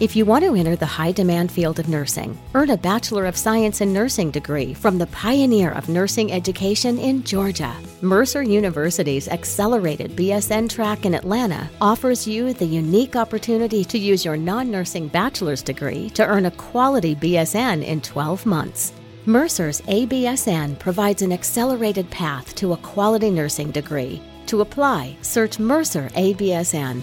[0.00, 3.36] If you want to enter the high demand field of nursing, earn a Bachelor of
[3.36, 7.76] Science in Nursing degree from the pioneer of nursing education in Georgia.
[8.00, 14.38] Mercer University's accelerated BSN track in Atlanta offers you the unique opportunity to use your
[14.38, 18.94] non nursing bachelor's degree to earn a quality BSN in 12 months.
[19.26, 24.22] Mercer's ABSN provides an accelerated path to a quality nursing degree.
[24.46, 27.02] To apply, search Mercer ABSN.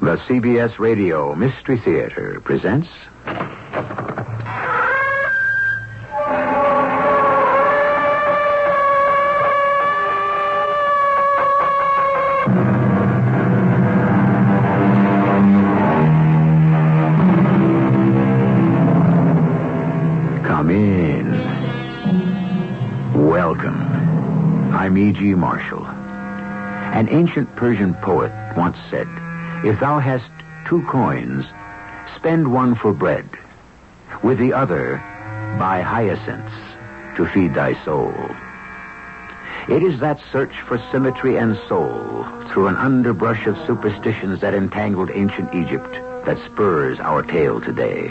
[0.00, 2.88] The CBS Radio Mystery Theater presents.
[20.44, 21.32] Come in.
[23.28, 23.80] Welcome.
[24.72, 25.34] I'm E.G.
[25.34, 25.86] Marshall.
[25.86, 29.08] An ancient Persian poet once said,
[29.64, 30.30] If thou hast
[30.66, 31.44] two coins,
[32.16, 33.28] spend one for bread.
[34.22, 34.98] With the other,
[35.58, 36.52] buy hyacinths
[37.16, 38.12] to feed thy soul.
[39.68, 45.10] It is that search for symmetry and soul through an underbrush of superstitions that entangled
[45.10, 45.92] ancient Egypt
[46.24, 48.08] that spurs our tale today.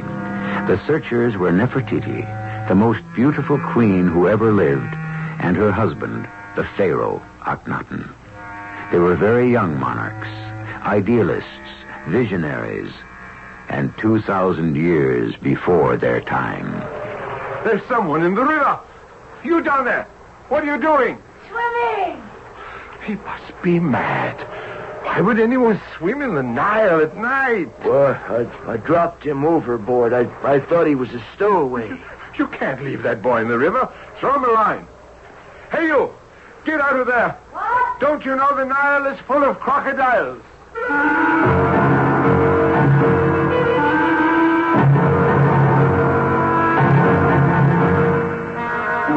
[0.67, 4.93] The searchers were Nefertiti, the most beautiful queen who ever lived,
[5.39, 8.09] and her husband, the pharaoh Akhenaten.
[8.91, 10.27] They were very young monarchs,
[10.85, 11.49] idealists,
[12.07, 12.91] visionaries,
[13.69, 16.71] and 2,000 years before their time.
[17.63, 18.79] There's someone in the river.
[19.43, 20.07] You down there.
[20.49, 21.17] What are you doing?
[21.49, 22.21] Swimming!
[23.05, 24.39] He must be mad.
[25.03, 27.69] Why would anyone swim in the Nile at night?
[27.83, 30.13] Well, I, I dropped him overboard.
[30.13, 31.99] I, I thought he was a stowaway.
[32.37, 33.91] You can't leave that boy in the river.
[34.19, 34.87] Throw him a line.
[35.71, 36.11] Hey, you.
[36.65, 37.37] Get out of there.
[37.51, 37.99] What?
[37.99, 40.41] Don't you know the Nile is full of crocodiles?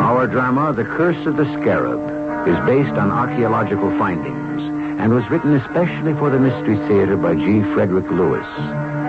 [0.00, 4.62] Our drama, The Curse of the Scarab, is based on archaeological findings
[5.00, 7.62] and was written especially for the Mystery Theater by G.
[7.74, 8.46] Frederick Lewis.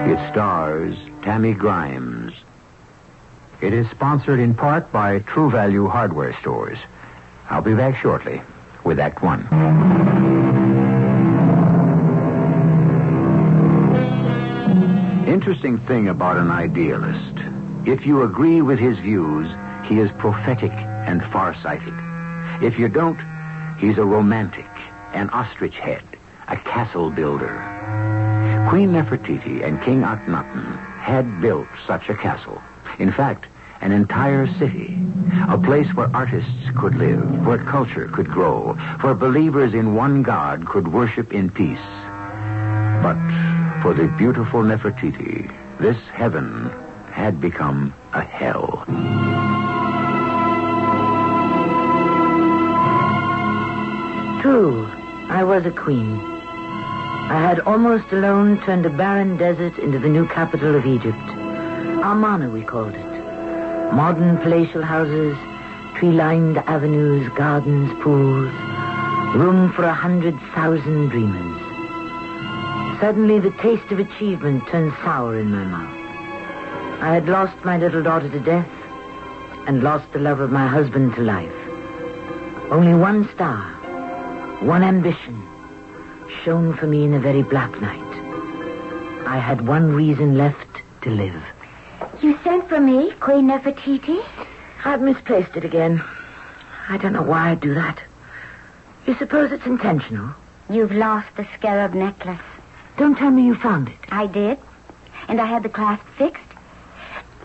[0.10, 2.34] It stars Tammy Grimes.
[3.62, 6.80] It is sponsored in part by True Value Hardware Stores.
[7.50, 8.42] I'll be back shortly
[8.84, 10.49] with Act One.
[15.30, 17.38] Interesting thing about an idealist.
[17.86, 19.48] If you agree with his views,
[19.86, 21.94] he is prophetic and farsighted.
[22.64, 23.20] If you don't,
[23.78, 24.66] he's a romantic,
[25.14, 26.02] an ostrich head,
[26.48, 27.64] a castle builder.
[28.72, 32.60] Queen Nefertiti and King Akhenaten had built such a castle.
[32.98, 33.46] In fact,
[33.82, 34.98] an entire city.
[35.48, 40.66] A place where artists could live, where culture could grow, where believers in one God
[40.66, 41.78] could worship in peace.
[43.82, 46.70] For the beautiful Nefertiti, this heaven
[47.12, 48.84] had become a hell.
[54.42, 54.86] True,
[55.30, 56.20] I was a queen.
[56.20, 61.18] I had almost alone turned a barren desert into the new capital of Egypt.
[62.04, 63.94] Amarna, we called it.
[63.94, 65.38] Modern palatial houses,
[65.96, 68.52] tree-lined avenues, gardens, pools.
[69.36, 71.69] Room for a hundred thousand dreamers.
[73.00, 77.02] Suddenly, the taste of achievement turned sour in my mouth.
[77.02, 78.68] I had lost my little daughter to death
[79.68, 81.54] and lost the love of my husband to life.
[82.72, 83.64] Only one star,
[84.62, 85.42] one ambition,
[86.44, 88.04] shone for me in a very black night.
[89.26, 91.42] I had one reason left to live.
[92.22, 94.22] You sent for me, Queen Nefertiti?
[94.84, 96.04] I've misplaced it again.
[96.90, 98.00] I don't know why I'd do that.
[99.06, 100.34] You suppose it's intentional?
[100.70, 102.42] You've lost the scarab necklace.
[103.00, 103.98] Don't tell me you found it.
[104.10, 104.60] I did.
[105.30, 106.44] And I had the clasp fixed.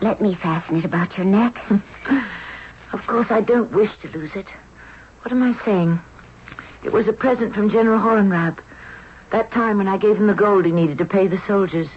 [0.00, 1.56] Let me fasten it about your neck.
[2.92, 4.46] Of course, I don't wish to lose it.
[5.22, 5.98] What am I saying?
[6.84, 8.60] It was a present from General Horemheb.
[9.32, 11.88] That time when I gave him the gold he needed to pay the soldiers,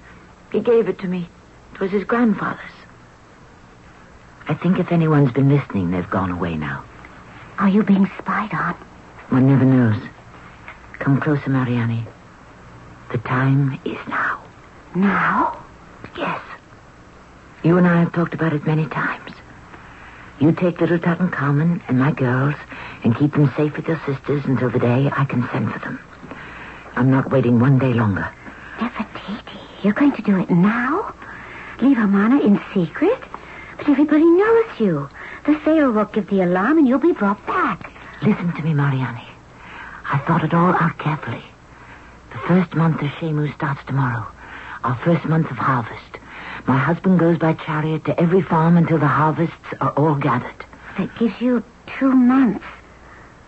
[0.51, 1.29] he gave it to me.
[1.75, 2.71] It was his grandfather's.
[4.47, 6.83] I think if anyone's been listening, they've gone away now.
[7.59, 8.73] Are you being spied on?
[9.29, 10.01] One never knows.
[10.97, 12.07] Come closer, Mariani.
[13.11, 14.43] The time is now.
[14.95, 15.63] Now?
[16.17, 16.41] Yes.
[17.63, 19.31] You and I have talked about it many times.
[20.39, 22.55] You take little Tutankhamun and my girls
[23.03, 25.99] and keep them safe with your sisters until the day I can send for them.
[26.95, 28.29] I'm not waiting one day longer.
[28.77, 31.13] Nefertiti, you're going to do it now?
[31.81, 33.19] Leave Amarna in secret?
[33.77, 35.09] But everybody knows you.
[35.45, 37.91] The Pharaoh will give the alarm and you'll be brought back.
[38.21, 39.27] Listen to me, Mariani.
[40.05, 41.43] I thought it all out carefully.
[42.37, 44.23] The first month of Shemu starts tomorrow.
[44.83, 46.19] Our first month of harvest.
[46.67, 50.65] My husband goes by chariot to every farm until the harvests are all gathered.
[50.99, 51.63] That gives you
[51.97, 52.63] two months.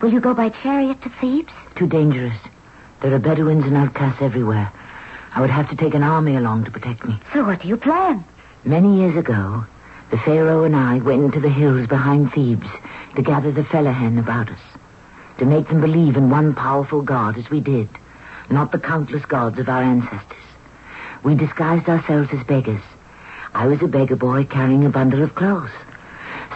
[0.00, 1.52] Will you go by chariot to Thebes?
[1.76, 2.36] Too dangerous.
[3.00, 4.72] There are Bedouins and outcasts everywhere.
[5.36, 7.20] I would have to take an army along to protect me.
[7.32, 8.24] So what do you plan?
[8.64, 9.64] Many years ago,
[10.10, 12.66] the Pharaoh and I went into the hills behind Thebes
[13.14, 14.60] to gather the Fellahin about us.
[15.38, 17.88] To make them believe in one powerful God as we did,
[18.50, 20.44] not the countless gods of our ancestors.
[21.22, 22.82] We disguised ourselves as beggars.
[23.54, 25.70] I was a beggar boy carrying a bundle of clothes.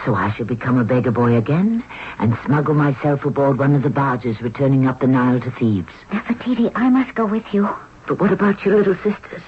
[0.05, 1.83] So I shall become a beggar boy again
[2.19, 5.93] and smuggle myself aboard one of the barges returning up the Nile to Thebes.
[6.11, 7.69] Nefertiti, I must go with you.
[8.07, 9.41] But what about your little sisters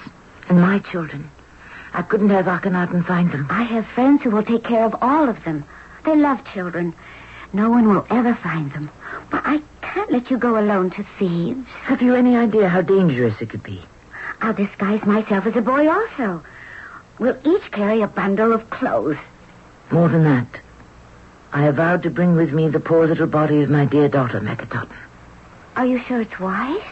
[0.48, 1.30] and my children?
[1.94, 3.46] I couldn't have Akhenaten find them.
[3.50, 5.64] I have friends who will take care of all of them.
[6.04, 6.94] They love children.
[7.52, 8.90] No one will ever find them.
[9.30, 11.66] But I can't let you go alone to Thebes.
[11.82, 13.82] Have you any idea how dangerous it could be?
[14.40, 16.42] I'll disguise myself as a boy also.
[17.18, 19.18] We'll each carry a bundle of clothes.
[19.90, 20.60] More than that.
[21.52, 24.40] I have vowed to bring with me the poor little body of my dear daughter,
[24.40, 24.94] Meketaten.
[25.76, 26.82] Are you sure it's wise?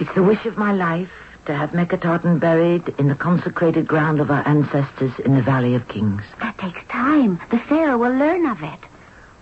[0.00, 1.10] It's the wish of my life
[1.46, 5.86] to have Meketaten buried in the consecrated ground of our ancestors in the Valley of
[5.88, 6.22] Kings.
[6.40, 7.40] That takes time.
[7.50, 8.80] The Pharaoh will learn of it.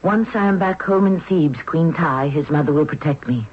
[0.05, 3.47] Once I am back home in Thebes, Queen Tai, his mother, will protect me.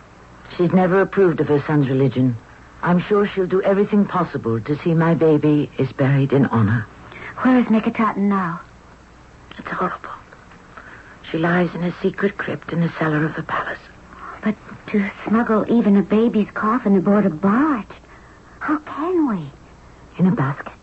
[0.58, 2.36] She's never approved of her son's religion.
[2.82, 6.86] I'm sure she'll do everything possible to see my baby is buried in honor.
[7.38, 8.60] Where is Meketaten now?
[9.58, 10.10] It's horrible.
[11.32, 13.80] She lies in a secret crypt in the cellar of the palace.
[14.44, 14.56] But
[14.88, 17.88] to smuggle even a baby's coffin aboard a barge,
[18.60, 19.50] how can we?
[20.20, 20.74] In a basket.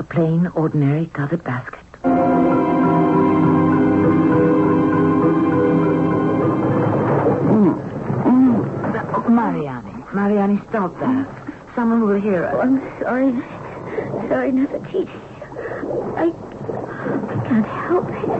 [0.00, 1.78] A plain, ordinary covered basket.
[10.24, 10.54] Mariani.
[10.54, 11.28] Mariani, stop that.
[11.74, 12.54] Someone will hear us.
[12.56, 13.30] Oh, I'm sorry.
[14.28, 15.06] Sorry, Nefertiti.
[16.16, 18.30] I, I can't help it.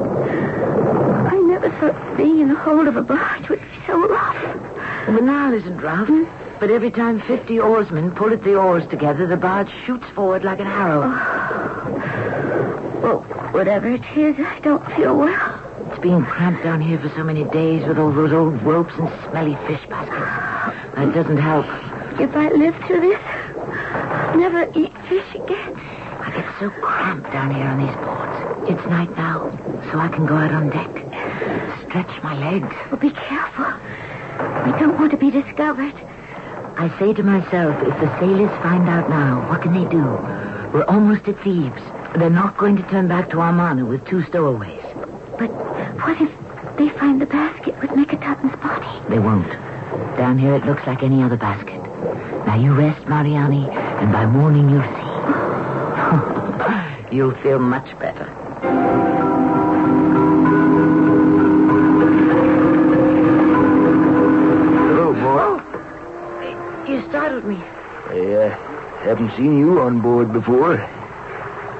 [1.31, 5.07] I never thought being in the hold of a barge would be so rough.
[5.07, 6.25] The Nile isn't rough, hmm?
[6.59, 10.61] but every time 50 oarsmen pull at the oars together, the barge shoots forward like
[10.61, 11.03] an arrow.
[11.05, 13.01] Oh.
[13.03, 13.21] Well,
[13.53, 15.61] whatever it is, I don't feel well.
[15.91, 19.11] It's been cramped down here for so many days with all those old ropes and
[19.29, 20.44] smelly fish baskets.
[20.97, 21.67] That doesn't help.
[22.21, 25.77] If I live through this, I'll never eat fish again.
[26.21, 28.71] I get so cramped down here on these boards.
[28.71, 29.51] It's night now,
[29.91, 30.91] so I can go out on deck.
[31.89, 32.75] Stretch my legs.
[32.91, 33.67] Well, be careful.
[34.65, 35.95] We don't want to be discovered.
[36.77, 40.05] I say to myself, if the sailors find out now, what can they do?
[40.73, 41.83] We're almost at Thebes.
[42.17, 44.83] They're not going to turn back to Amarna with two stowaways.
[45.39, 45.51] But
[46.03, 46.31] what if
[46.79, 49.09] they find the basket with Meketaten's body?
[49.09, 49.64] They won't.
[50.17, 51.83] Down here it looks like any other basket.
[52.47, 55.11] Now you rest, Mariani, and by morning you'll see.
[57.17, 58.27] you'll feel much better.
[64.87, 65.61] Hello, boy.
[66.89, 67.57] You startled me.
[67.57, 68.51] I uh,
[69.03, 70.81] haven't seen you on board before.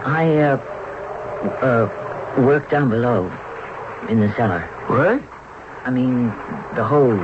[0.05, 0.57] I, uh,
[1.63, 3.31] uh, work down below
[4.09, 4.63] in the cellar.
[4.89, 5.23] What?
[5.85, 6.29] I mean,
[6.75, 7.21] the hold.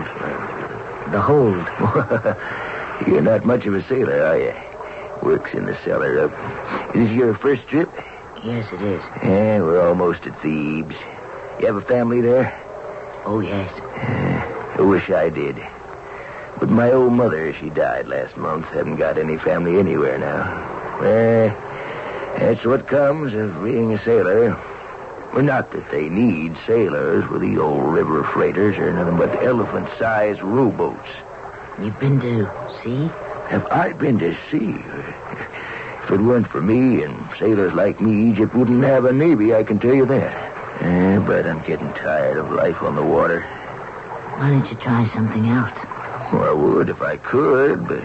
[1.11, 1.67] The hold.
[3.09, 4.55] You're not much of a sailor, are you?
[5.23, 6.29] Works in the cellar.
[6.31, 7.90] Uh, is this your first trip?
[8.45, 9.02] Yes, it is.
[9.23, 10.95] Yeah, we're almost at Thebes.
[11.59, 12.57] You have a family there?
[13.26, 13.71] Oh, yes.
[14.79, 15.57] I wish I did.
[16.61, 18.67] But my old mother, she died last month.
[18.67, 20.99] Haven't got any family anywhere now.
[21.00, 21.49] Well,
[22.38, 24.57] that's what comes of being a sailor.
[25.33, 30.43] Well, not that they need sailors with the old river freighters or nothing but elephant-sized
[30.43, 31.09] rowboats.
[31.81, 32.51] You've been to
[32.83, 33.07] sea?
[33.49, 34.75] Have I been to sea?
[36.03, 39.63] If it weren't for me and sailors like me, Egypt wouldn't have a navy, I
[39.63, 40.83] can tell you that.
[40.83, 43.43] Eh, but I'm getting tired of life on the water.
[44.39, 45.73] Why don't you try something else?
[46.33, 48.03] Well, I would if I could, but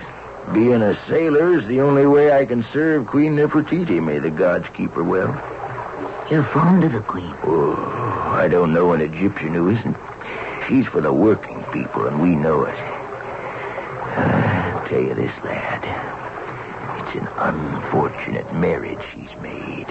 [0.53, 4.03] being a sailor's the only way I can serve Queen Nefertiti.
[4.03, 5.33] May the gods keep her well.
[6.29, 7.35] You're fond of the queen.
[7.43, 7.75] Oh,
[8.33, 9.95] I don't know an Egyptian who isn't.
[10.67, 12.73] She's for the working people, and we know it.
[14.17, 15.83] I'll tell you this, lad.
[17.05, 19.85] It's an unfortunate marriage she's made.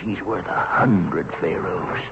[0.00, 2.02] She's worth a hundred pharaohs.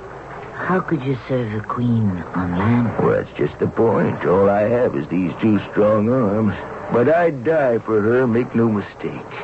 [0.55, 2.97] How could you serve the queen on land?
[2.99, 4.25] Well, that's just the point.
[4.25, 6.55] All I have is these two strong arms.
[6.93, 9.35] But I'd die for her, make no mistake.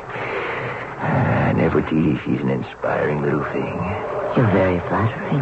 [1.65, 3.73] Nefertiti, she's an inspiring little thing.
[4.37, 5.41] You're very flattering.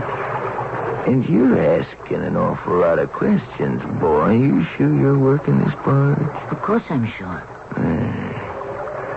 [1.05, 4.21] And you're asking an awful lot of questions, boy.
[4.21, 6.17] Are you sure you're working this part?
[6.49, 7.43] Of course I'm sure.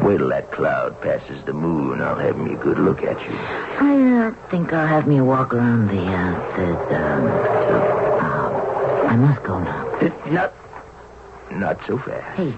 [0.03, 2.03] Wait till that cloud passes the moon.
[2.03, 3.37] I'll have me a good look at you.
[3.37, 7.27] I uh, think I'll have me walk around the, uh, the, um,
[8.21, 9.87] uh, I must go now.
[10.01, 10.53] Uh, Not,
[11.53, 12.37] not so fast.
[12.37, 12.53] Hey,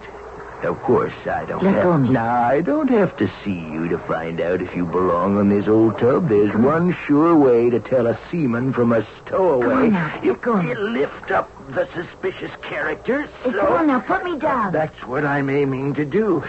[0.63, 1.83] Of course, I don't Let have...
[1.85, 2.09] go me.
[2.11, 5.69] Now, I don't have to see you to find out if you belong on this
[5.69, 6.29] old tub.
[6.29, 9.65] There's one sure way to tell a seaman from a stowaway.
[9.67, 10.21] Come on now.
[10.23, 13.29] You, Go you lift up the suspicious characters.
[13.45, 13.59] hey, so...
[13.61, 14.73] come on now, put me down.
[14.73, 16.43] That's what I'm aiming to do.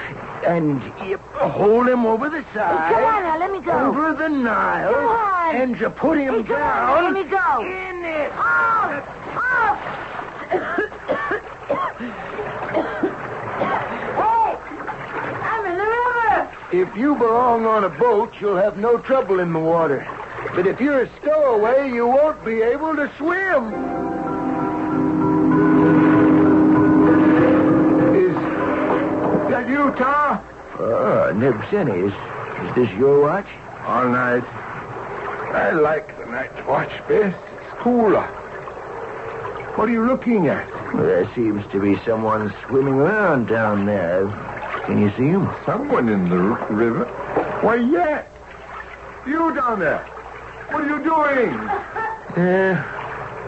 [0.45, 2.91] And you hold him over the Hey, side.
[2.93, 3.71] come on now, let me go.
[3.89, 4.91] Over the Nile.
[4.93, 5.55] Come on.
[5.55, 6.87] And you put him Hey, come on down.
[6.87, 7.61] now, let me go.
[7.61, 8.31] In it.
[8.33, 9.03] Oh!
[9.35, 9.77] Oh!
[14.19, 14.57] hey!
[15.43, 16.49] I'm in the river!
[16.71, 20.07] If you belong on a boat, you'll have no trouble in the water.
[20.53, 23.73] But if you're a stowaway, you won't be able to swim.
[28.13, 28.35] Is
[29.49, 30.43] that you, Tar?
[30.77, 33.47] Oh, Nebseni, is, is this your watch?
[33.85, 34.43] All night.
[35.55, 37.35] I like the night watch best.
[37.51, 38.27] It's cooler.
[39.75, 40.71] What are you looking at?
[40.93, 44.27] Well, there seems to be someone swimming around down there.
[44.89, 45.47] Can you see him?
[45.67, 47.05] Someone in the river.
[47.61, 48.25] Why, yeah.
[49.27, 49.99] You down there.
[50.71, 51.59] What are you doing?
[52.35, 52.83] Uh,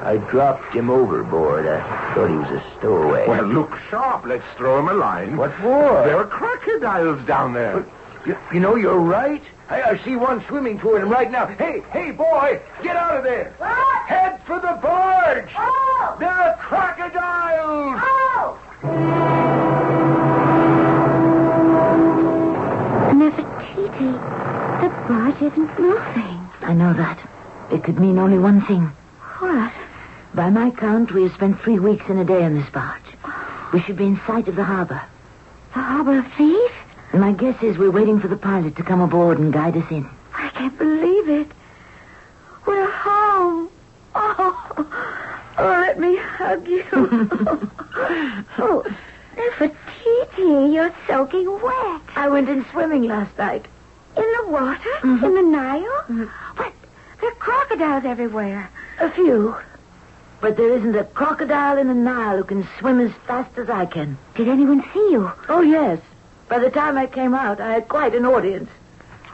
[0.04, 1.66] I dropped him overboard.
[1.66, 3.28] I thought he was a stowaway.
[3.28, 4.28] Well, look sharp.
[4.28, 5.36] Let's throw him a line.
[5.36, 6.04] What for?
[6.06, 7.88] There are crocodiles down there.
[8.24, 9.42] You, you know, you're right.
[9.68, 11.48] I, I see one swimming toward him right now.
[11.48, 13.56] Hey, hey, boy, get out of there.
[13.58, 14.08] What?
[14.08, 15.50] Head for the barge.
[15.58, 16.18] Oh!
[16.20, 18.00] There are crocodiles.
[18.04, 19.21] Oh!
[25.12, 26.50] Barge isn't moving.
[26.62, 27.20] I know that.
[27.70, 28.94] It could mean only one thing.
[29.40, 29.74] What?
[30.34, 33.02] By my count, we have spent three weeks and a day on this barge.
[33.74, 35.02] We should be in sight of the harbor.
[35.74, 36.72] The harbor of Thebes?
[37.14, 40.10] My guess is we're waiting for the pilot to come aboard and guide us in.
[40.34, 41.52] I can't believe it.
[42.66, 43.70] We're home.
[44.16, 44.88] Oh,
[45.58, 46.86] oh let me hug you.
[48.60, 48.86] oh,
[49.36, 52.02] Nefertiti, you're soaking wet.
[52.16, 53.66] I went in swimming last night.
[54.18, 54.90] In the water?
[55.02, 55.26] Mm-hmm.
[55.26, 56.04] In the Nile?
[56.10, 56.26] Mm-hmm.
[56.58, 56.74] But
[57.20, 58.70] there are crocodiles everywhere.
[59.00, 59.56] A few.
[60.42, 63.86] But there isn't a crocodile in the Nile who can swim as fast as I
[63.86, 64.18] can.
[64.36, 65.32] Did anyone see you?
[65.50, 66.00] Oh, yes.
[66.50, 68.70] By the time I came out, I had quite an audience.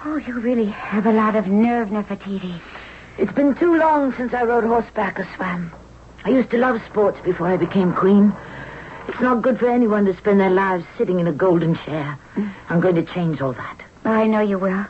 [0.05, 2.59] Oh, you really have a lot of nerve, Nefertiti.
[3.17, 5.71] It's been too long since I rode horseback or swam.
[6.23, 8.35] I used to love sports before I became queen.
[9.07, 12.19] It's not good for anyone to spend their lives sitting in a golden chair.
[12.35, 12.53] Mm.
[12.69, 13.81] I'm going to change all that.
[14.07, 14.85] I know you will.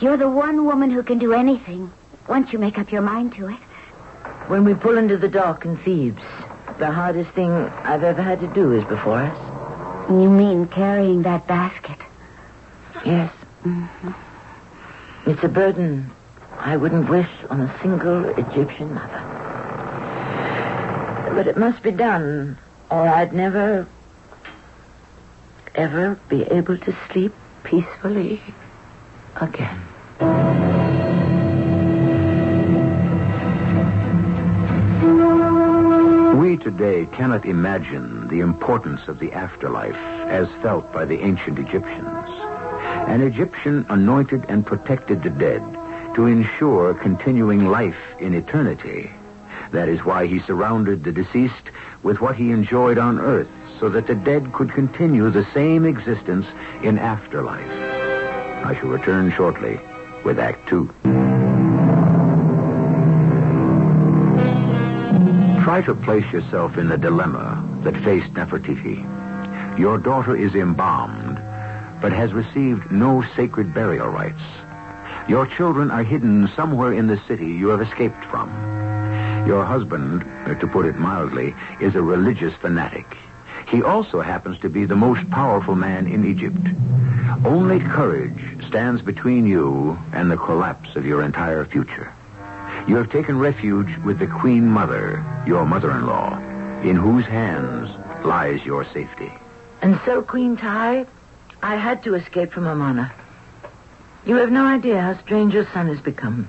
[0.00, 1.92] You're the one woman who can do anything
[2.26, 3.60] once you make up your mind to it.
[4.48, 6.22] When we pull into the dock in Thebes,
[6.78, 10.10] the hardest thing I've ever had to do is before us.
[10.10, 11.98] You mean carrying that basket?
[13.06, 13.32] Yes.
[13.64, 14.10] Mm-hmm.
[15.30, 16.10] It's a burden
[16.58, 19.22] I wouldn't wish on a single Egyptian mother.
[21.34, 22.58] But it must be done,
[22.90, 23.86] or I'd never,
[25.74, 27.32] ever be able to sleep
[27.64, 28.40] peacefully
[29.36, 29.80] again.
[36.38, 39.96] We today cannot imagine the importance of the afterlife
[40.28, 42.28] as felt by the ancient Egyptians.
[43.08, 45.62] An Egyptian anointed and protected the dead
[46.14, 49.10] to ensure continuing life in eternity.
[49.72, 51.70] That is why he surrounded the deceased
[52.02, 53.48] with what he enjoyed on earth,
[53.84, 56.46] so that the dead could continue the same existence
[56.82, 57.70] in afterlife.
[58.64, 59.78] I shall return shortly
[60.24, 60.88] with Act Two.
[65.62, 69.06] Try to place yourself in the dilemma that faced Nefertiti.
[69.78, 71.36] Your daughter is embalmed,
[72.00, 74.40] but has received no sacred burial rites.
[75.28, 78.48] Your children are hidden somewhere in the city you have escaped from.
[79.46, 80.24] Your husband,
[80.58, 83.14] to put it mildly, is a religious fanatic.
[83.68, 86.66] He also happens to be the most powerful man in Egypt.
[87.44, 92.12] Only courage stands between you and the collapse of your entire future.
[92.86, 96.38] You have taken refuge with the Queen Mother, your mother-in-law,
[96.82, 97.90] in whose hands
[98.24, 99.32] lies your safety.
[99.82, 101.06] And so, Queen Tai,
[101.62, 103.12] I had to escape from Amarna.
[104.26, 106.48] You have no idea how strange your son has become.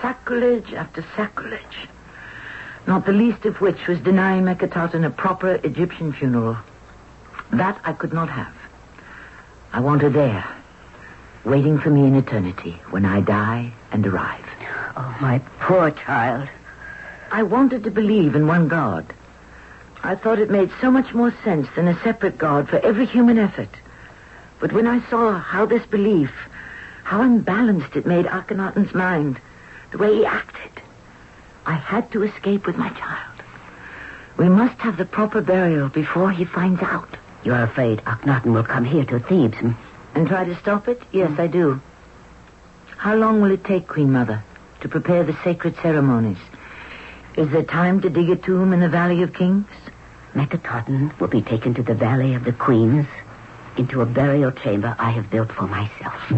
[0.00, 1.88] Sacrilege after sacrilege.
[2.86, 6.56] Not the least of which was denying Meketaten a proper Egyptian funeral.
[7.50, 8.54] That I could not have.
[9.72, 10.46] I want her there,
[11.44, 14.44] waiting for me in eternity when I die and arrive.
[14.96, 16.48] Oh, my poor child.
[17.30, 19.04] I wanted to believe in one God.
[20.02, 23.38] I thought it made so much more sense than a separate God for every human
[23.38, 23.68] effort.
[24.60, 26.30] But when I saw how this belief,
[27.02, 29.40] how unbalanced it made Akhenaten's mind,
[29.90, 30.75] the way he acted,
[31.66, 33.42] I had to escape with my child.
[34.36, 37.08] We must have the proper burial before he finds out.
[37.42, 39.72] You're afraid Akhenaten will come here to Thebes hmm?
[40.14, 41.02] And try to stop it?
[41.12, 41.80] Yes, I do.
[42.96, 44.42] How long will it take, Queen Mother,
[44.80, 46.38] to prepare the sacred ceremonies?
[47.36, 49.66] Is there time to dig a tomb in the Valley of Kings?
[50.34, 53.06] Meketaten will be taken to the Valley of the Queens,
[53.76, 56.30] into a burial chamber I have built for myself.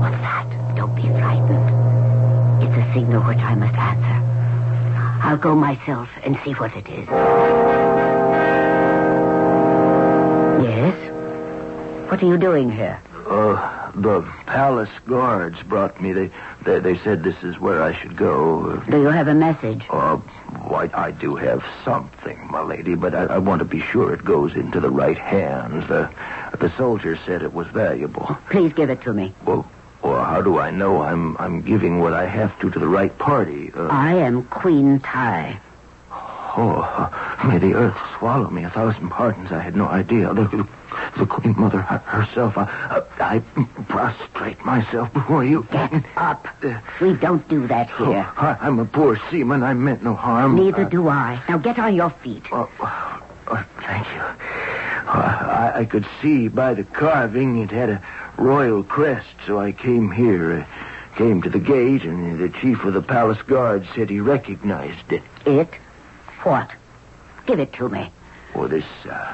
[0.00, 0.74] What's that?
[0.76, 1.83] Don't be frightened
[2.92, 4.20] signal which I must answer.
[5.22, 7.08] I'll go myself and see what it is.
[10.62, 10.94] Yes?
[12.10, 13.00] What are you doing here?
[13.26, 16.12] Uh, the palace guards brought me.
[16.12, 16.30] They,
[16.64, 18.76] they, they said this is where I should go.
[18.90, 19.84] Do you have a message?
[19.88, 20.16] Uh,
[20.66, 24.24] why, I do have something, my lady, but I, I want to be sure it
[24.24, 25.88] goes into the right hands.
[25.88, 26.10] The,
[26.60, 28.36] the soldier said it was valuable.
[28.50, 29.32] Please give it to me.
[29.46, 29.68] Well,
[30.34, 33.70] how do I know I'm I'm giving what I have to to the right party?
[33.72, 35.60] Uh, I am Queen Tai.
[36.10, 39.52] Oh, may the earth swallow me a thousand pardons.
[39.52, 40.34] I had no idea.
[40.34, 40.66] The,
[41.16, 42.54] the Queen Mother herself.
[42.56, 42.66] I,
[43.20, 43.38] I,
[43.88, 45.68] prostrate myself before you.
[45.70, 46.48] Get up.
[46.64, 48.28] Uh, we don't do that oh, here.
[48.36, 49.62] Oh, I, am a poor seaman.
[49.62, 50.56] I meant no harm.
[50.56, 51.40] Neither uh, do I.
[51.48, 52.42] Now get on your feet.
[52.50, 54.22] Oh, oh thank you.
[55.06, 58.02] I, I could see by the carving it had a
[58.36, 60.60] royal crest, so I came here.
[60.60, 65.12] Uh, came to the gate, and the chief of the palace guard said he recognized
[65.12, 65.22] it.
[65.46, 65.68] It?
[66.42, 66.70] What?
[67.46, 68.10] Give it to me.
[68.54, 69.32] Oh, this uh,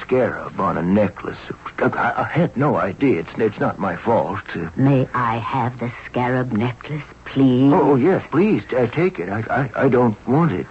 [0.00, 1.38] scarab on a necklace.
[1.78, 3.20] I, I, had no idea.
[3.20, 4.42] It's, it's not my fault.
[4.54, 7.72] Uh, May I have the scarab necklace, please?
[7.72, 8.62] Oh, yes, please.
[8.72, 9.28] Uh, take it.
[9.28, 10.66] I, I, I don't want it.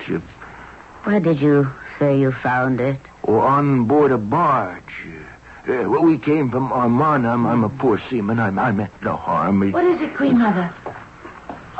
[1.03, 2.99] Where did you say you found it?
[3.25, 4.83] Oh, on board a barge.
[5.69, 7.29] Uh, well, we came from Amarna.
[7.29, 8.39] I'm, I'm a poor seaman.
[8.39, 9.71] I, I meant no harm.
[9.71, 10.73] What is it, Queen Mother?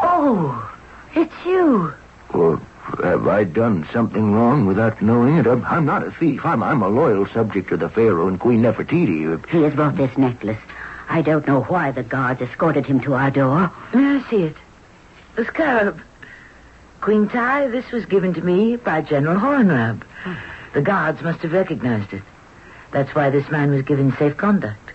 [0.04, 0.71] Oh,
[1.15, 1.91] it's you.
[2.32, 2.62] Well,
[3.04, 5.47] have I done something wrong without knowing it?
[5.47, 6.45] I'm, I'm not a thief.
[6.45, 9.49] I'm, I'm a loyal subject of the Pharaoh and Queen Nefertiti.
[9.49, 10.60] He has brought this necklace.
[11.10, 13.71] I don't know why the guards escorted him to our door.
[13.95, 14.56] May I see it?
[15.36, 15.99] The scarab.
[17.02, 20.04] Queen Tai, this was given to me by General Horemheb.
[20.75, 22.21] The guards must have recognized it.
[22.91, 24.89] That's why this man was given safe conduct.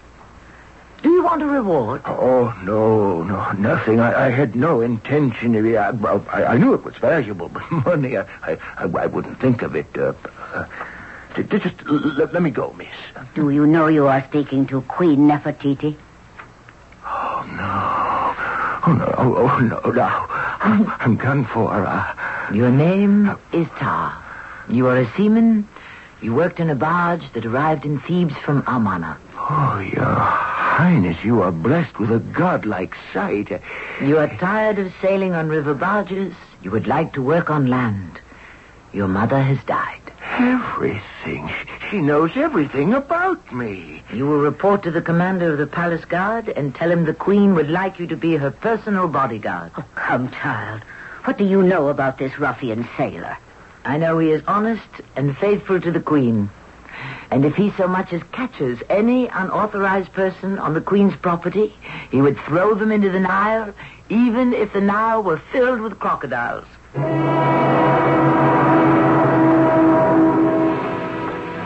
[1.03, 2.01] Do you want a reward?
[2.07, 4.01] Oh, no, no, nothing.
[4.01, 5.77] I, I had no intention of it.
[5.77, 9.77] I, I, I, knew it was valuable, but money, I, I, I wouldn't think of
[9.77, 9.87] it.
[9.97, 10.15] Uh,
[10.55, 10.67] uh,
[11.37, 12.87] just let, let, me go, miss.
[13.35, 15.95] Do you know you are speaking to Queen Nefertiti?
[17.05, 18.15] Oh, no.
[18.87, 20.27] Oh, no, oh, oh no, no.
[20.61, 21.71] I'm, I'm done for.
[21.71, 24.21] Uh, Your name is Ta.
[24.71, 25.69] You are a seaman
[26.23, 29.19] you worked in a barge that arrived in Thebes from Amarna.
[29.37, 33.61] Oh, your highness, you are blessed with a godlike sight.
[34.01, 36.35] You are tired of sailing on river barges.
[36.63, 38.21] You would like to work on land.
[38.93, 40.01] Your mother has died.
[40.39, 41.53] Everything.
[41.91, 44.03] She knows everything about me.
[44.13, 47.55] You will report to the commander of the palace guard and tell him the queen
[47.55, 49.73] would like you to be her personal bodyguard.
[49.77, 50.83] Oh, come, child.
[51.25, 53.37] What do you know about this ruffian sailor?
[53.85, 56.51] I know he is honest and faithful to the Queen.
[57.31, 61.75] And if he so much as catches any unauthorized person on the Queen's property,
[62.11, 63.75] he would throw them into the Nile,
[64.09, 66.67] even if the Nile were filled with crocodiles.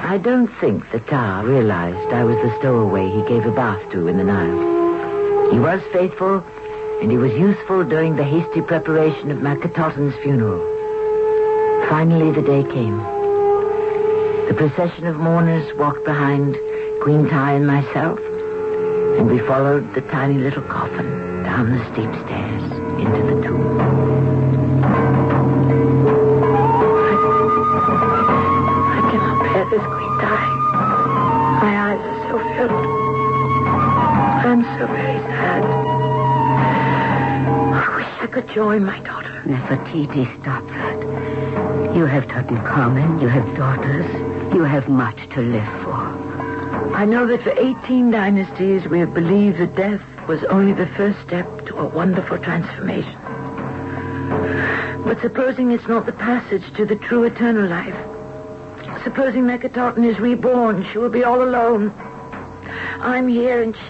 [0.09, 4.09] I don't think the Tar realized I was the stowaway he gave a bath to
[4.09, 5.53] in the Nile.
[5.53, 6.43] He was faithful,
[7.01, 10.78] and he was useful during the hasty preparation of Meketaten's funeral.
[11.89, 12.99] Finally, the day came.
[14.47, 16.55] The procession of mourners walked behind
[17.03, 18.19] Queen Tai and myself,
[19.19, 22.63] and we followed the tiny little coffin down the steep stairs
[23.01, 23.81] into the tomb.
[27.01, 27.15] I,
[28.93, 30.45] I cannot bear this, Queen Tai.
[31.63, 32.85] My eyes are so filled.
[34.45, 35.65] I'm so very sad.
[37.73, 39.43] I wish I could join my daughter.
[39.47, 40.65] Nefertiti, stop.
[41.99, 43.21] You have Tutankhamen.
[43.21, 44.07] You have daughters.
[44.55, 46.95] You have much to live for.
[46.95, 51.21] I know that for 18 dynasties we have believed that death was only the first
[51.27, 53.19] step to a wonderful transformation.
[55.03, 57.97] But supposing it's not the passage to the true eternal life,
[59.03, 61.93] supposing Meketaten is reborn, she will be all alone.
[63.01, 63.85] I'm here and she's.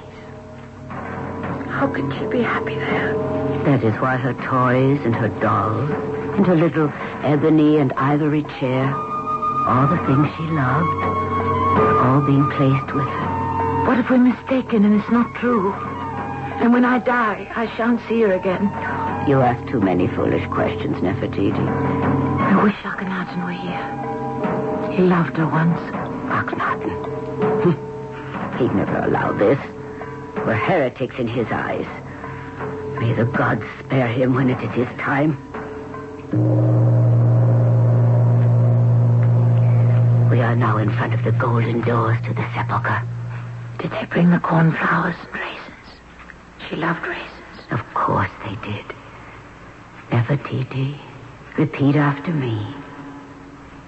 [1.68, 3.12] How can she be happy there?
[3.66, 5.90] That is why her toys and her dolls
[6.38, 6.88] and her little
[7.24, 8.94] ebony and ivory chair,
[9.66, 11.04] all the things she loved,
[12.04, 13.84] all being placed with her.
[13.86, 15.72] What if we're mistaken and it's not true?
[16.60, 18.64] And when I die, I shan't see her again.
[19.28, 21.68] You ask too many foolish questions, Nefertiti.
[22.40, 24.96] I wish Akhenaten were here.
[24.96, 25.78] He loved her once.
[26.28, 26.98] Akhenaten.
[28.58, 29.58] He'd never allow this.
[30.44, 31.86] We're heretics in his eyes.
[32.98, 35.38] May the gods spare him when it is his time.
[40.48, 43.02] Are now in front of the golden doors to the sepulchre.
[43.80, 45.88] Did they bring the cornflowers and raisins?
[46.66, 47.60] She loved raisins.
[47.70, 48.86] Of course they did.
[50.10, 50.98] Nefertiti,
[51.58, 52.66] repeat after me.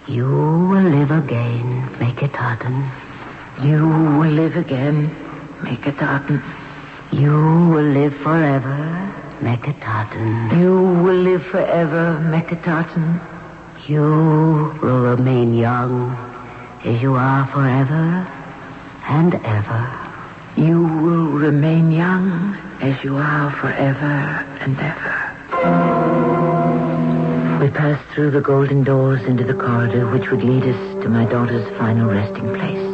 [0.06, 2.76] You will live again, Meketaten.
[3.64, 5.08] You will live again,
[5.62, 6.42] Meketaten.
[7.10, 7.32] You
[7.72, 8.76] will live forever,
[9.40, 10.60] Meketaten.
[10.60, 13.18] You will live forever, Meketaten.
[13.88, 16.29] You will remain young
[16.84, 18.26] as you are forever
[19.06, 20.10] and ever.
[20.56, 25.16] You will remain young as you are forever and ever.
[27.62, 31.26] We passed through the golden doors into the corridor which would lead us to my
[31.26, 32.86] daughter's final resting place.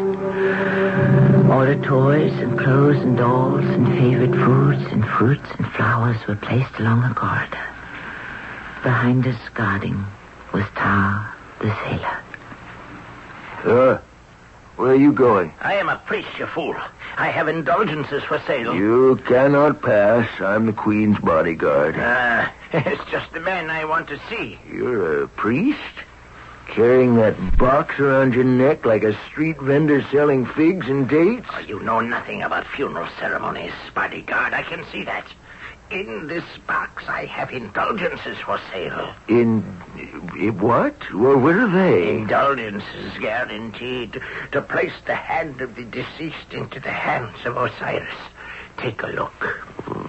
[1.49, 6.35] All her toys and clothes and dolls and favorite foods and fruits and flowers were
[6.35, 7.65] placed along the corridor.
[8.83, 10.05] Behind us, guarding,
[10.53, 12.26] was Tar, the sailor.
[13.67, 13.99] Uh,
[14.77, 15.53] where are you going?
[15.61, 16.77] I am a priest, you fool.
[17.17, 18.75] I have indulgences for sale.
[18.75, 20.29] You cannot pass.
[20.41, 21.97] I'm the Queen's bodyguard.
[21.99, 24.59] Ah, it's just the man I want to see.
[24.71, 25.81] You're a priest?
[26.69, 31.47] Carrying that box around your neck like a street vendor selling figs and dates?
[31.53, 34.53] Oh, you know nothing about funeral ceremonies, bodyguard.
[34.53, 35.27] I can see that.
[35.91, 39.15] In this box, I have indulgences for sale.
[39.29, 39.65] In,
[40.37, 40.97] in what?
[41.15, 42.11] Well, what are they?
[42.17, 44.21] Indulgences guaranteed
[44.51, 48.15] to place the hand of the deceased into the hands of Osiris.
[48.79, 49.65] Take a look.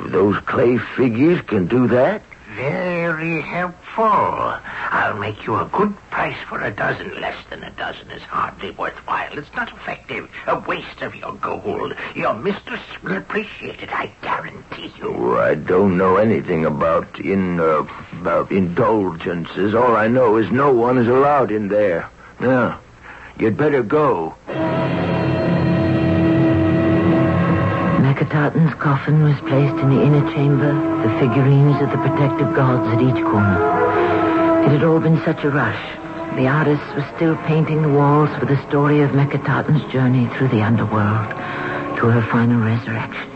[0.07, 2.23] Those clay figures can do that?
[2.57, 4.03] Very helpful.
[4.03, 7.21] I'll make you a good price for a dozen.
[7.21, 9.37] Less than a dozen is hardly worthwhile.
[9.37, 10.27] It's not effective.
[10.47, 11.93] A waste of your gold.
[12.15, 15.13] Your mistress will appreciate it, I guarantee you.
[15.15, 19.75] Oh, I don't know anything about in uh, about indulgences.
[19.75, 22.09] All I know is no one is allowed in there.
[22.39, 22.79] Now,
[23.37, 24.35] you'd better go.
[28.27, 32.99] Meketaten's coffin was placed in the inner chamber, the figurines of the protective gods at
[33.01, 33.55] each corner.
[34.65, 35.79] It had all been such a rush.
[36.35, 40.61] The artist was still painting the walls for the story of Meketaten's journey through the
[40.61, 41.29] underworld
[41.99, 43.31] to her final resurrection.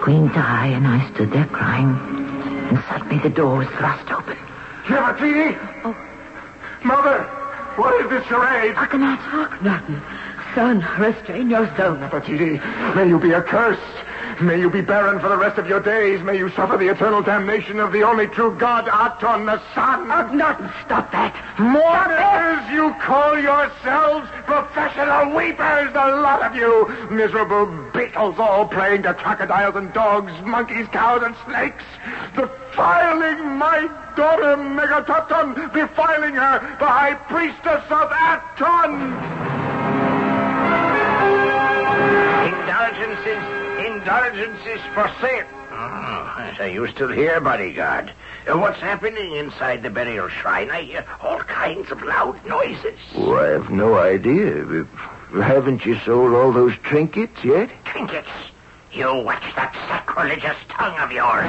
[0.00, 1.94] Queen Tai and I stood there crying,
[2.70, 4.36] and suddenly the door was thrust open.
[4.86, 5.56] Nefertiti!
[5.84, 5.94] Oh.
[6.82, 7.22] Mother!
[7.76, 8.74] What is this charade?
[8.74, 10.02] Akhenaten, Akhenaten,
[10.54, 11.98] son, restrain your yourself.
[11.98, 13.80] Nefertiti, may you be accursed.
[14.40, 16.20] May you be barren for the rest of your days.
[16.22, 20.08] May you suffer the eternal damnation of the only true God, Aton, the sun.
[20.08, 21.32] Akhenaten, oh, stop that.
[21.58, 26.88] Mourners, you call yourselves professional weepers, the lot of you.
[27.10, 31.84] Miserable beetles all praying to crocodiles and dogs, monkeys, cows, and snakes.
[32.34, 39.53] Defiling my daughter Meketaten, defiling her, the high priestess of Aton.
[42.84, 45.46] Indulgences, indulgences for sale.
[45.72, 48.12] Oh, so you still here, bodyguard?
[48.46, 50.70] Uh, What's happening inside the burial shrine?
[50.70, 52.98] I hear all kinds of loud noises.
[53.14, 54.84] Oh, I have no idea.
[55.32, 57.70] Haven't you sold all those trinkets yet?
[57.86, 58.28] Trinkets.
[58.92, 61.48] You watch that sacrilegious tongue of yours.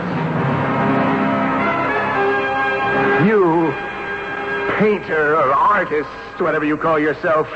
[3.28, 3.74] You,
[4.80, 6.08] painter or artist,
[6.40, 7.50] whatever you call yourself,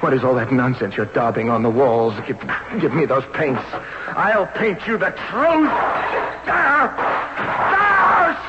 [0.00, 2.14] what is all that nonsense you're daubing on the walls?
[2.26, 2.38] Give,
[2.80, 3.62] give me those paints.
[4.08, 5.70] I'll paint you the truth.
[6.48, 6.88] There!
[6.96, 7.90] There!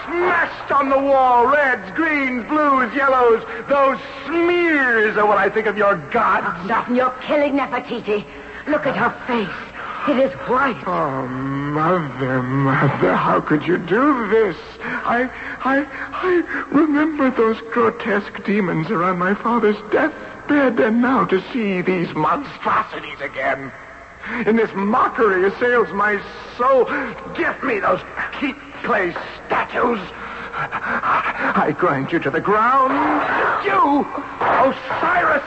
[0.05, 1.47] Smashed on the wall.
[1.47, 3.43] Reds, greens, blues, yellows.
[3.67, 6.47] Those smears are what I think of your gods.
[6.69, 8.25] Akhenaten, you're killing Nefertiti.
[8.67, 9.71] Look at her face.
[10.07, 10.81] It is white.
[10.87, 14.55] Oh, mother, mother, how could you do this?
[14.81, 15.29] I,
[15.63, 20.30] I, I remember those grotesque demons around my father's deathbed.
[20.59, 23.71] And now to see these monstrosities again.
[24.45, 26.21] In this mockery assails my
[26.57, 26.85] soul.
[27.35, 28.01] Give me those
[28.39, 29.13] cheap clay
[29.45, 29.99] statues.
[30.53, 32.91] I grind you to the ground.
[33.65, 34.01] You,
[34.41, 35.41] Osiris.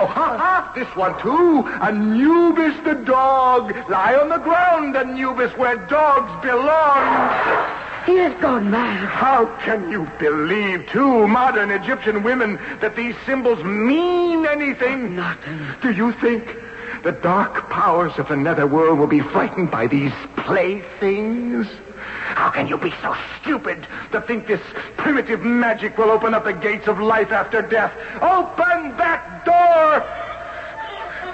[0.00, 1.66] Oh, ha, ha, this one too.
[1.82, 3.74] Anubis the dog.
[3.88, 7.77] Lie on the ground, Anubis, where dogs belong.
[8.08, 9.06] He has gone mad.
[9.06, 15.14] How can you believe, too, modern Egyptian women, that these symbols mean anything?
[15.14, 15.60] Nothing.
[15.82, 16.56] Do you think
[17.02, 21.66] the dark powers of the netherworld will be frightened by these playthings?
[21.98, 24.62] How can you be so stupid to think this
[24.96, 27.92] primitive magic will open up the gates of life after death?
[28.22, 30.00] Open that door!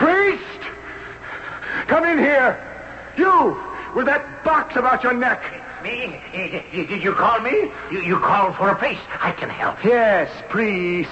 [0.01, 0.43] Priest!
[1.87, 2.59] Come in here!
[3.17, 3.63] You,
[3.95, 5.64] with that box about your neck.
[5.85, 6.19] Me?
[6.73, 7.71] Did you call me?
[7.93, 9.03] You, you called for a priest.
[9.21, 9.85] I can help.
[9.85, 11.11] Yes, priest.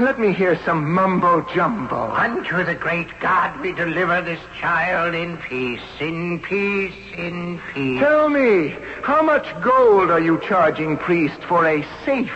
[0.00, 2.10] Let me hear some mumbo jumbo.
[2.10, 8.00] Unto the great God we deliver this child in peace, in peace, in peace.
[8.00, 12.32] Tell me, how much gold are you charging, priest, for a safe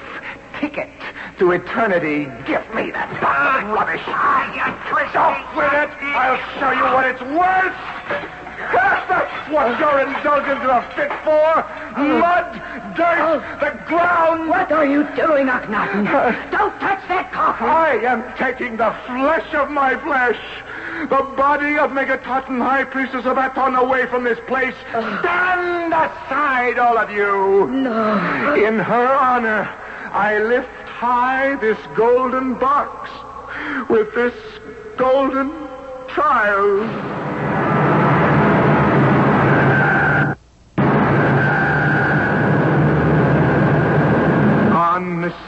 [0.60, 0.90] ticket
[1.40, 2.24] to eternity?
[2.46, 4.02] Give me that of rubbish.
[5.14, 5.90] Off with it.
[6.00, 7.74] I'll show you what it's worth.
[8.58, 11.64] That's what your indulgences are fit for.
[12.00, 13.40] Mud, dirt, oh.
[13.60, 14.48] the ground.
[14.48, 16.06] What are you doing, Akhenaten?
[16.08, 17.66] Uh, Don't touch that coffin.
[17.68, 20.40] I am taking the flesh of my flesh.
[21.02, 24.74] The body of Meketaten, High Priestess of Aton, away from this place.
[24.94, 25.18] Oh.
[25.20, 27.68] Stand aside, all of you.
[27.68, 28.54] No.
[28.54, 29.68] In her honor,
[30.12, 33.10] I lift high this golden box
[33.88, 34.34] with this
[34.96, 35.50] golden
[36.14, 37.21] child.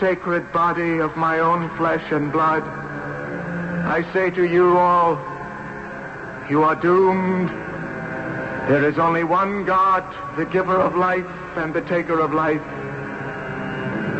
[0.00, 2.62] Sacred body of my own flesh and blood,
[3.86, 5.14] I say to you all,
[6.50, 7.48] you are doomed.
[8.68, 10.04] There is only one God,
[10.36, 11.26] the giver of life
[11.56, 12.60] and the taker of life.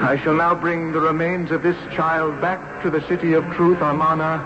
[0.03, 3.81] I shall now bring the remains of this child back to the city of truth,
[3.81, 4.43] Amarna,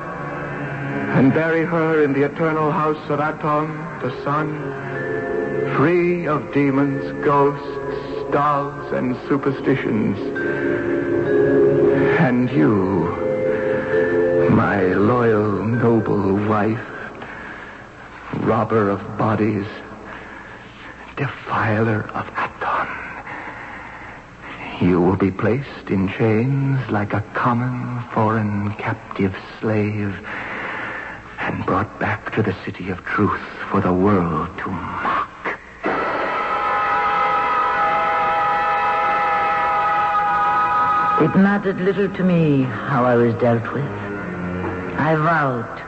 [1.15, 8.33] and bury her in the eternal house of Aton, the sun, free of demons, ghosts,
[8.33, 10.17] dogs, and superstitions.
[12.29, 13.09] And you,
[14.51, 16.87] my loyal, noble wife,
[18.41, 19.67] robber of bodies,
[21.17, 22.89] defiler of Aton.
[24.87, 30.15] You will be placed in chains like a common foreign captive slave
[31.39, 35.18] and brought back to the city of truth for the world to mock.
[41.21, 43.83] It mattered little to me how I was dealt with.
[43.85, 45.79] I vowed.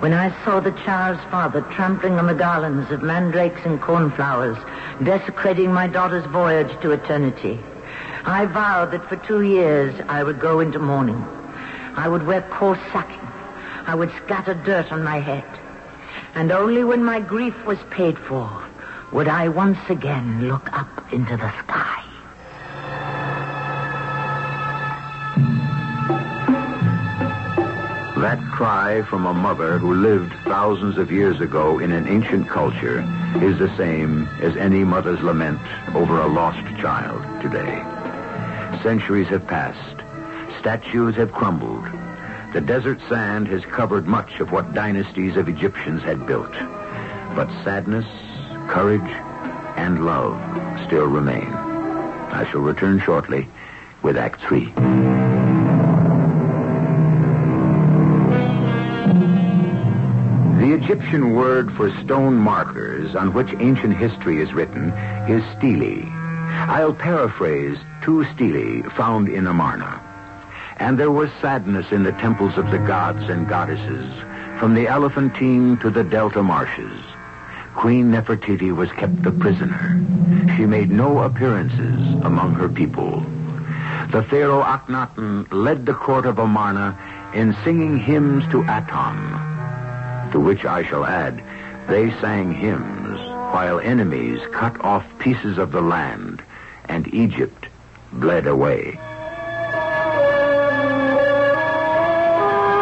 [0.00, 4.56] When I saw the child's father trampling on the garlands of mandrakes and cornflowers,
[5.02, 7.58] desecrating my daughter's voyage to eternity,
[8.24, 11.20] I vowed that for two years I would go into mourning.
[11.96, 13.28] I would wear coarse sacking.
[13.86, 15.44] I would scatter dirt on my head.
[16.36, 18.48] And only when my grief was paid for
[19.10, 21.77] would I once again look up into the sky.
[28.20, 33.00] That cry from a mother who lived thousands of years ago in an ancient culture
[33.36, 35.60] is the same as any mother's lament
[35.94, 37.80] over a lost child today.
[38.82, 40.02] Centuries have passed.
[40.58, 41.84] Statues have crumbled.
[42.52, 46.52] The desert sand has covered much of what dynasties of Egyptians had built.
[47.36, 48.06] But sadness,
[48.68, 49.00] courage,
[49.76, 50.36] and love
[50.86, 51.52] still remain.
[51.52, 53.48] I shall return shortly
[54.02, 54.74] with Act Three.
[60.82, 64.90] Egyptian word for stone markers on which ancient history is written
[65.28, 66.06] is stele.
[66.70, 70.00] I'll paraphrase two stele found in Amarna.
[70.76, 74.08] And there was sadness in the temples of the gods and goddesses,
[74.60, 77.02] from the Elephantine to the Delta marshes.
[77.74, 80.00] Queen Nefertiti was kept a prisoner.
[80.56, 83.26] She made no appearances among her people.
[84.12, 86.96] The Pharaoh Akhenaten led the court of Amarna
[87.34, 89.57] in singing hymns to Aton,
[90.32, 91.42] to which I shall add,
[91.88, 93.18] they sang hymns
[93.52, 96.42] while enemies cut off pieces of the land
[96.88, 97.66] and Egypt
[98.12, 98.98] bled away.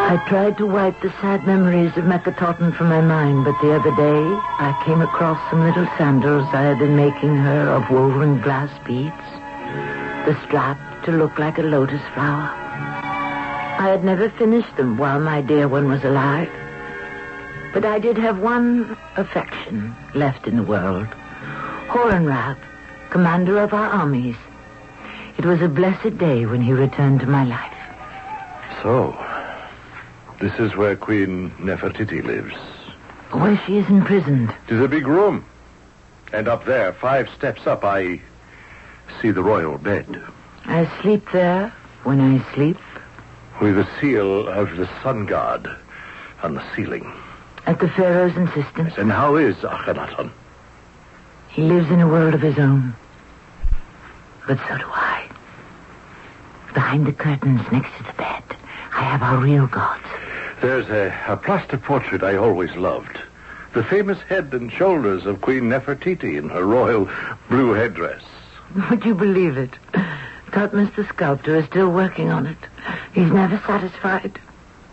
[0.09, 3.93] I tried to wipe the sad memories of Meketaten from my mind, but the other
[3.95, 4.23] day
[4.59, 9.13] I came across some little sandals I had been making her of woven glass beads,
[10.25, 12.49] the strap to look like a lotus flower.
[13.79, 16.49] I had never finished them while my dear one was alive.
[17.77, 21.05] But I did have one affection left in the world.
[21.89, 22.57] Horemheb,
[23.11, 24.35] commander of our armies.
[25.37, 27.77] It was a blessed day when he returned to my life.
[28.81, 29.15] So,
[30.39, 32.55] this is where Queen Nefertiti lives.
[33.29, 34.55] Where she is imprisoned.
[34.67, 35.45] It is a big room.
[36.33, 38.19] And up there, five steps up, I
[39.21, 40.19] see the royal bed.
[40.65, 41.71] I sleep there
[42.05, 42.79] when I sleep.
[43.61, 45.69] With the seal of the sun god
[46.41, 47.13] on the ceiling.
[47.67, 48.93] At the Pharaoh's insistence.
[48.97, 50.31] And how is Akhenaten?
[51.49, 52.95] He lives in a world of his own.
[54.47, 55.29] But so do I.
[56.73, 58.43] Behind the curtains next to the bed,
[58.93, 60.05] I have our real gods.
[60.61, 63.19] There's a, a plaster portrait I always loved.
[63.73, 67.09] The famous head and shoulders of Queen Nefertiti in her royal
[67.49, 68.23] blue headdress.
[68.89, 69.71] Would you believe it?
[70.51, 72.57] Tutmus the sculptor is still working on it.
[73.13, 74.39] He's never satisfied.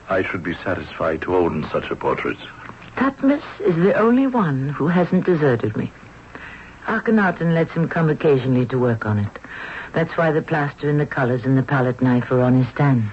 [0.08, 2.36] I should be satisfied to own such a portrait.
[2.96, 5.90] Tutmus is the only one who hasn't deserted me.
[6.86, 9.38] Akhenaten lets him come occasionally to work on it.
[9.92, 13.10] That's why the plaster and the colors and the palette knife are on his stand.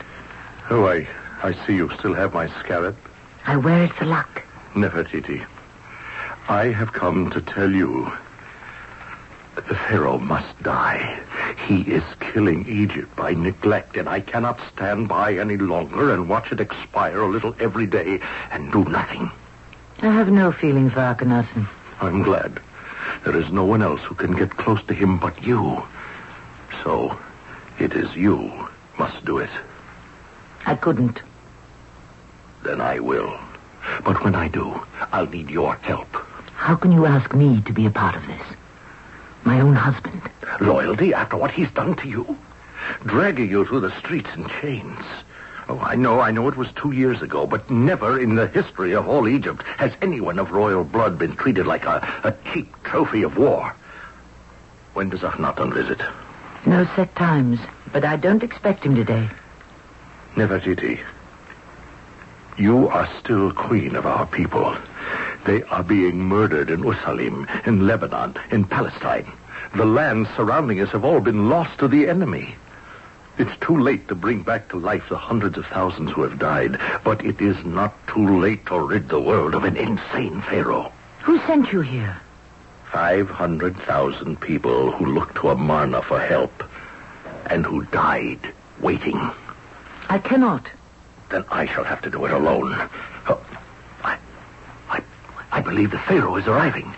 [0.69, 1.07] Oh, I,
[1.41, 2.97] I see you still have my scarab.
[3.45, 4.43] I wear it for luck.
[4.75, 5.45] Nefertiti,
[6.47, 8.11] I have come to tell you
[9.55, 11.19] that the Pharaoh must die.
[11.67, 16.51] He is killing Egypt by neglect, and I cannot stand by any longer and watch
[16.51, 18.19] it expire a little every day
[18.51, 19.31] and do nothing.
[20.01, 21.67] I have no feeling for Akhenaten.
[21.99, 22.59] I'm glad.
[23.23, 25.83] There is no one else who can get close to him but you.
[26.83, 27.19] So,
[27.77, 29.49] it is you must do it.
[30.65, 31.21] I couldn't.
[32.63, 33.39] Then I will.
[34.03, 36.07] But when I do, I'll need your help.
[36.55, 38.41] How can you ask me to be a part of this?
[39.43, 40.21] My own husband.
[40.59, 42.37] Loyalty after what he's done to you?
[43.05, 44.99] Dragging you through the streets in chains.
[45.71, 48.93] Oh, I know, I know it was two years ago, but never in the history
[48.93, 53.23] of all Egypt has anyone of royal blood been treated like a, a cheap trophy
[53.23, 53.73] of war.
[54.93, 56.01] When does Akhenaten visit?
[56.65, 57.57] No set times,
[57.93, 59.29] but I don't expect him today.
[60.35, 60.99] Nefertiti,
[62.57, 64.75] you are still queen of our people.
[65.45, 69.31] They are being murdered in Usalim, in Lebanon, in Palestine.
[69.77, 72.55] The lands surrounding us have all been lost to the enemy.
[73.37, 76.79] It's too late to bring back to life the hundreds of thousands who have died,
[77.03, 80.91] but it is not too late to rid the world of an insane pharaoh.
[81.23, 82.19] Who sent you here?
[82.91, 86.63] 500,000 people who looked to Amarna for help
[87.45, 89.31] and who died waiting.
[90.09, 90.67] I cannot.
[91.29, 92.73] Then I shall have to do it alone.
[93.27, 93.39] Oh,
[94.03, 94.17] I,
[94.89, 95.01] I,
[95.51, 96.93] I believe the Pharaoh is arriving.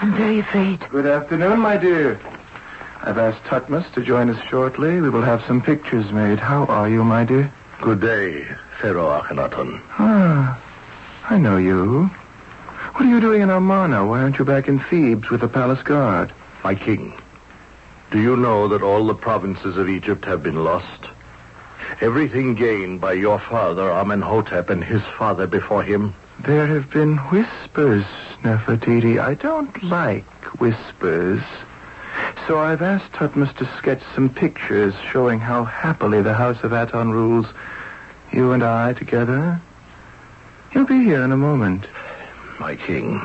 [0.00, 0.80] I'm very afraid.
[0.90, 2.20] Good afternoon, my dear.
[3.02, 5.00] I've asked Tutmus to join us shortly.
[5.00, 6.38] We will have some pictures made.
[6.38, 7.50] How are you, my dear?
[7.80, 8.46] Good day,
[8.80, 9.80] Pharaoh Akhenaten.
[9.98, 10.60] Ah,
[11.30, 12.10] I know you.
[12.94, 14.06] What are you doing in Amarna?
[14.06, 16.32] Why aren't you back in Thebes with the palace guard?
[16.62, 17.18] My king,
[18.10, 21.06] do you know that all the provinces of Egypt have been lost?
[22.02, 26.14] Everything gained by your father, Amenhotep, and his father before him?
[26.40, 28.04] There have been whispers,
[28.42, 29.18] Nefertiti.
[29.18, 30.26] I don't like
[30.60, 31.42] whispers.
[32.46, 37.12] So I've asked Tutmus to sketch some pictures showing how happily the House of Aton
[37.12, 37.46] rules.
[38.32, 39.60] You and I together.
[40.72, 41.86] He'll be here in a moment.
[42.58, 43.18] My king,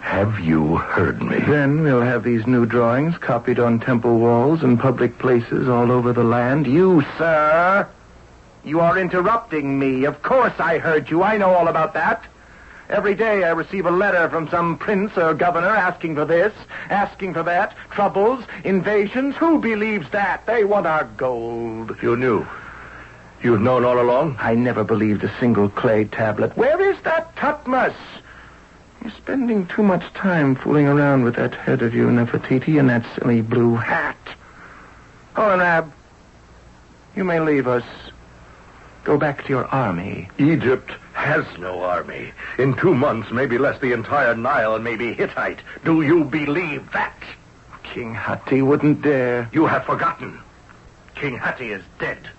[0.00, 1.38] have you heard me?
[1.38, 6.12] Then we'll have these new drawings copied on temple walls and public places all over
[6.12, 6.66] the land.
[6.66, 7.88] You, sir,
[8.64, 10.04] you are interrupting me.
[10.04, 11.22] Of course I heard you.
[11.22, 12.24] I know all about that.
[12.88, 16.54] Every day I receive a letter from some prince or governor asking for this,
[16.88, 17.74] asking for that.
[17.90, 19.36] Troubles, invasions.
[19.36, 20.46] Who believes that?
[20.46, 21.96] They want our gold.
[22.00, 22.46] You knew.
[23.42, 24.36] You've known all along?
[24.40, 26.56] I never believed a single clay tablet.
[26.56, 27.94] Where is that Tutmus?
[29.02, 33.06] You're spending too much time fooling around with that head of you, Nefertiti, and that
[33.14, 34.16] silly blue hat.
[35.36, 35.92] Horemheb,
[37.14, 37.84] you may leave us.
[39.04, 40.28] Go back to your army.
[40.38, 42.32] Egypt has no army.
[42.58, 45.58] In two months, maybe less, the entire Nile may be Hittite.
[45.84, 47.20] Do you believe that?
[47.82, 49.50] King Hatti wouldn't dare.
[49.52, 50.40] You have forgotten.
[51.14, 52.30] King Hatti is dead.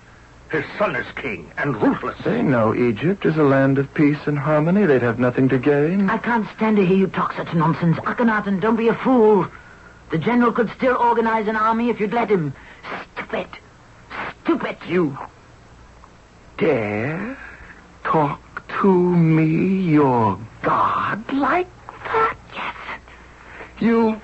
[0.49, 2.17] His son is king and ruthless.
[2.23, 4.85] They know Egypt is a land of peace and harmony.
[4.85, 6.09] They'd have nothing to gain.
[6.09, 7.97] I can't stand to hear you talk such nonsense.
[7.97, 9.47] Akhenaten, don't be a fool.
[10.09, 12.53] The general could still organize an army if you'd let him.
[13.13, 13.47] Stupid.
[14.43, 14.77] Stupid.
[14.87, 15.15] You
[16.57, 17.37] dare
[18.03, 18.41] talk
[18.81, 22.35] to me, your God, like that?
[22.53, 22.75] Yes.
[23.79, 24.19] You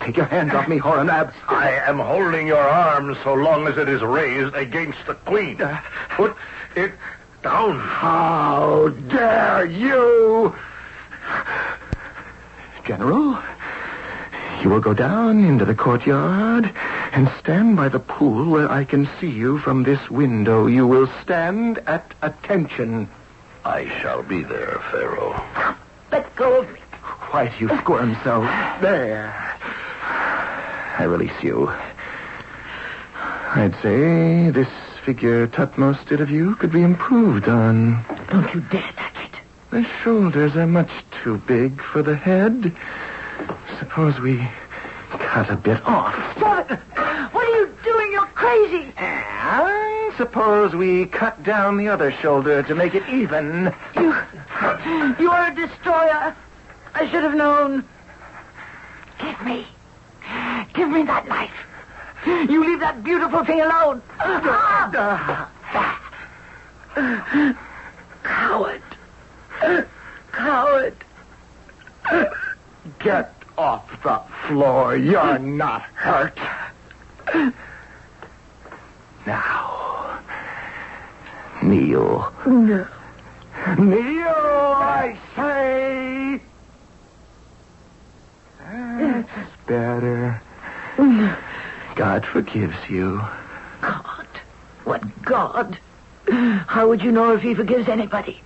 [0.00, 1.32] Take your hands off me, Horemheb.
[1.48, 5.60] I am holding your arm so long as it is raised against the queen.
[5.60, 5.80] Uh,
[6.10, 6.34] Put
[6.74, 6.92] it
[7.42, 7.78] down.
[7.78, 10.54] How dare you!
[12.86, 13.38] General,
[14.62, 16.70] you will go down into the courtyard
[17.12, 20.66] and stand by the pool where I can see you from this window.
[20.66, 23.08] You will stand at attention.
[23.64, 25.42] I shall be there, Pharaoh.
[26.12, 26.80] Let go of me.
[27.30, 28.40] Why do you squirm so?
[28.80, 29.32] There.
[30.02, 31.68] I release you.
[33.52, 34.68] I'd say this
[35.04, 38.04] figure Tutmos did of you could be improved on.
[38.30, 39.40] Don't you dare touch it.
[39.70, 40.90] The shoulders are much
[41.22, 42.76] too big for the head.
[43.80, 44.46] Suppose we
[45.10, 46.14] cut a bit off.
[46.36, 46.78] Stop it!
[47.32, 48.12] What are you doing?
[48.12, 48.92] You're crazy.
[48.98, 53.74] And suppose we cut down the other shoulder to make it even.
[53.96, 54.14] You,
[55.18, 56.36] you are a destroyer.
[56.94, 57.82] I should have known.
[59.18, 59.66] Give me,
[60.74, 61.50] give me that knife.
[62.26, 64.02] You leave that beautiful thing alone.
[64.18, 65.50] Ah!
[68.22, 68.82] Coward.
[70.32, 70.94] Coward.
[72.98, 74.96] Get off the floor.
[74.96, 76.38] You're not hurt.
[79.26, 80.20] Now,
[81.62, 82.32] kneel.
[82.46, 82.86] No.
[83.78, 86.40] Kneel, I say.
[88.58, 90.40] That's better.
[91.96, 93.20] God forgives you.
[93.80, 94.26] God.
[94.84, 95.78] What God?
[96.30, 98.40] How would you know if he forgives anybody?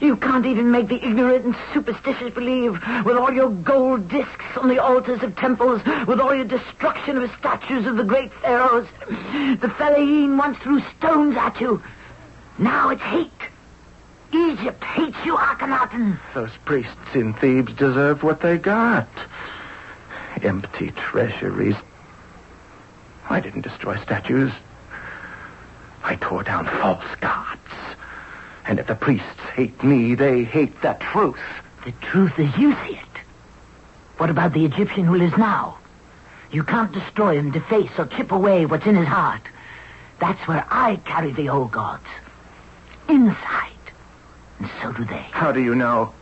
[0.00, 2.72] You can't even make the ignorant and superstitious believe
[3.04, 7.30] with all your gold discs on the altars of temples, with all your destruction of
[7.38, 8.88] statues of the great pharaohs.
[9.08, 11.82] The Fellahin once threw stones at you.
[12.58, 13.30] Now it's hate.
[14.32, 16.18] Egypt hates you, Akhenaten.
[16.34, 19.08] Those priests in Thebes deserve what they got.
[20.42, 21.76] Empty treasuries.
[23.28, 24.52] I didn't destroy statues.
[26.02, 27.60] I tore down false gods.
[28.66, 31.40] And if the priests hate me, they hate the truth.
[31.84, 33.04] The truth as you see it.
[34.18, 35.78] What about the Egyptian who lives now?
[36.52, 39.42] You can't destroy him, deface, or chip away what's in his heart.
[40.20, 42.06] That's where I carry the old gods.
[43.08, 43.72] Inside.
[44.58, 45.26] And so do they.
[45.32, 46.12] How do you know?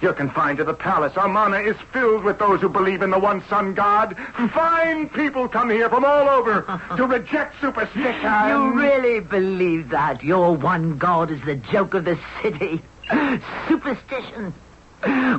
[0.00, 1.12] You're confined to the palace.
[1.16, 4.16] Amarna is filled with those who believe in the one sun God.
[4.52, 6.62] Fine people come here from all over
[6.96, 8.48] to reject superstition.
[8.48, 10.22] You really believe that?
[10.22, 12.82] Your one god is the joke of the city.
[13.68, 14.52] Superstition.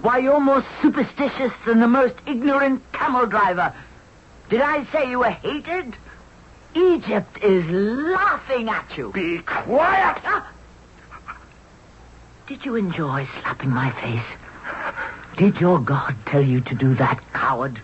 [0.02, 3.74] Why, you're more superstitious than the most ignorant camel driver.
[4.50, 5.96] Did I say you were hated?
[6.76, 9.12] Egypt is laughing at you.
[9.12, 10.22] Be quiet!
[12.48, 14.45] Did you enjoy slapping my face?
[15.38, 17.82] Did your God tell you to do that, coward?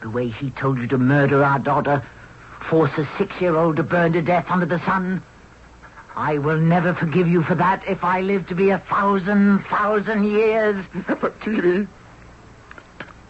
[0.00, 2.06] The way he told you to murder our daughter,
[2.68, 5.22] force a six-year-old to burn to death under the sun?
[6.14, 10.24] I will never forgive you for that if I live to be a thousand, thousand
[10.24, 10.84] years.
[11.20, 11.86] But, Edie,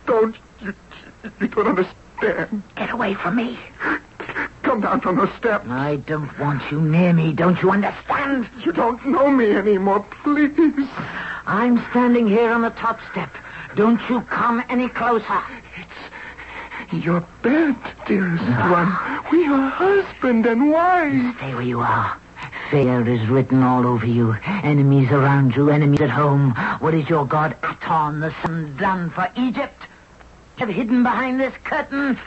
[0.06, 0.36] don't...
[0.60, 0.74] You,
[1.40, 2.62] you don't understand.
[2.76, 3.58] Get away from me.
[4.62, 5.66] Come down from the steps.
[5.68, 7.32] I don't want you near me.
[7.32, 8.48] Don't you understand?
[8.64, 10.88] You don't know me anymore, please.
[11.48, 13.34] I'm standing here on the top step.
[13.74, 15.42] Don't you come any closer.
[16.92, 17.74] It's your bed,
[18.06, 19.24] dearest ah.
[19.24, 19.32] one.
[19.32, 21.36] We are husband and wife.
[21.38, 22.20] Stay where you are.
[22.70, 24.36] Fear is written all over you.
[24.44, 26.50] Enemies around you, enemies at home.
[26.80, 29.84] What is your god Aton, the sun, done for Egypt?
[30.58, 32.18] Have hidden behind this curtain?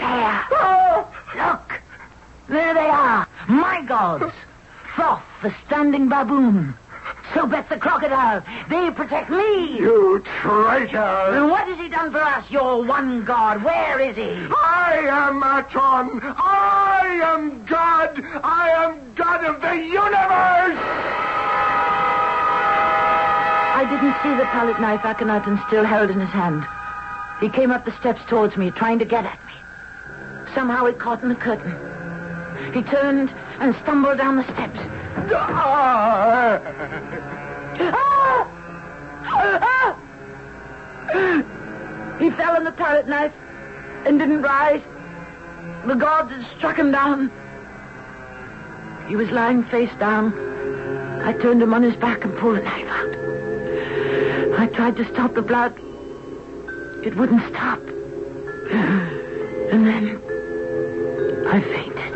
[0.00, 0.46] There.
[0.50, 1.06] Oh.
[1.36, 1.80] Look.
[2.48, 3.28] There they are.
[3.46, 4.34] My gods.
[4.96, 6.74] Thoth, the standing baboon.
[7.32, 8.42] Sobek the crocodile.
[8.68, 9.78] They protect me.
[9.78, 10.98] You traitor.
[10.98, 13.64] And what has he done for us, your one god?
[13.64, 14.30] Where is he?
[14.54, 16.20] I am Aton.
[16.22, 18.22] I am God.
[18.44, 20.78] I am God of the universe.
[23.74, 26.64] I didn't see the palette knife Akhenaten still held in his hand.
[27.40, 29.54] He came up the steps towards me, trying to get at me.
[30.54, 31.72] Somehow it caught in the curtain.
[32.74, 34.78] He turned and stumbled down the steps.
[42.18, 43.32] He fell on the palette knife
[44.06, 44.82] and didn't rise.
[45.86, 47.30] The gods had struck him down.
[49.08, 50.32] He was lying face down.
[51.22, 54.60] I turned him on his back and pulled the knife out.
[54.60, 55.74] I tried to stop the blood.
[57.04, 57.80] It wouldn't stop.
[59.72, 60.20] And then
[61.48, 62.11] I fainted.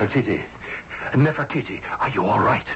[0.00, 0.42] Nefertiti.
[1.12, 2.66] Nefertiti, are you all right?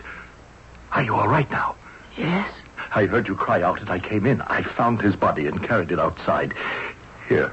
[0.92, 1.74] Are you all right now?
[2.18, 2.52] Yes?
[2.94, 4.42] I heard you cry out and I came in.
[4.42, 6.52] I found his body and carried it outside.
[7.26, 7.50] Here,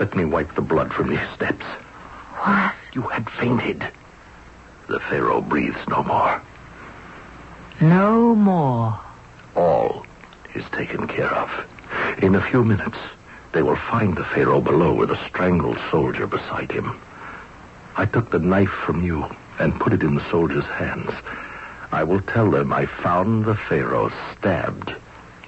[0.00, 1.64] let me wipe the blood from these steps.
[2.40, 2.74] What?
[2.94, 3.86] You had fainted.
[4.88, 6.42] The Pharaoh breathes no more.
[7.80, 8.98] No more.
[9.54, 10.04] All
[10.56, 11.48] is taken care of.
[12.24, 12.98] In a few minutes,
[13.52, 16.98] they will find the Pharaoh below with a strangled soldier beside him.
[17.98, 19.24] I took the knife from you
[19.58, 21.10] and put it in the soldier's hands.
[21.92, 24.94] I will tell them I found the Pharaoh stabbed,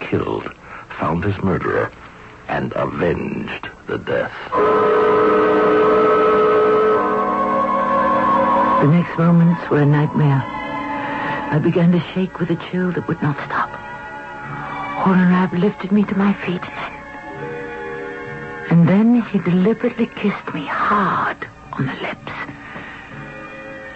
[0.01, 0.51] killed,
[0.99, 1.93] found his murderer,
[2.49, 4.33] and avenged the death.
[8.81, 10.43] The next moments were a nightmare.
[10.43, 13.69] I began to shake with a chill that would not stop.
[15.05, 16.65] Horemheb lifted me to my feet.
[18.71, 21.47] And then he deliberately kissed me hard
[21.79, 22.33] on the lips.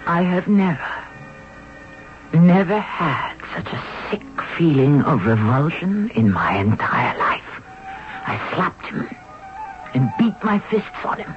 [0.05, 0.91] I have never,
[2.33, 4.23] never had such a sick
[4.57, 7.41] feeling of revulsion in my entire life.
[8.25, 9.09] I slapped him
[9.93, 11.35] and beat my fists on him.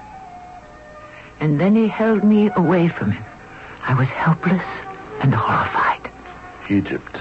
[1.40, 3.24] And then he held me away from him.
[3.82, 4.64] I was helpless
[5.20, 6.10] and horrified.
[6.70, 7.16] Egypt,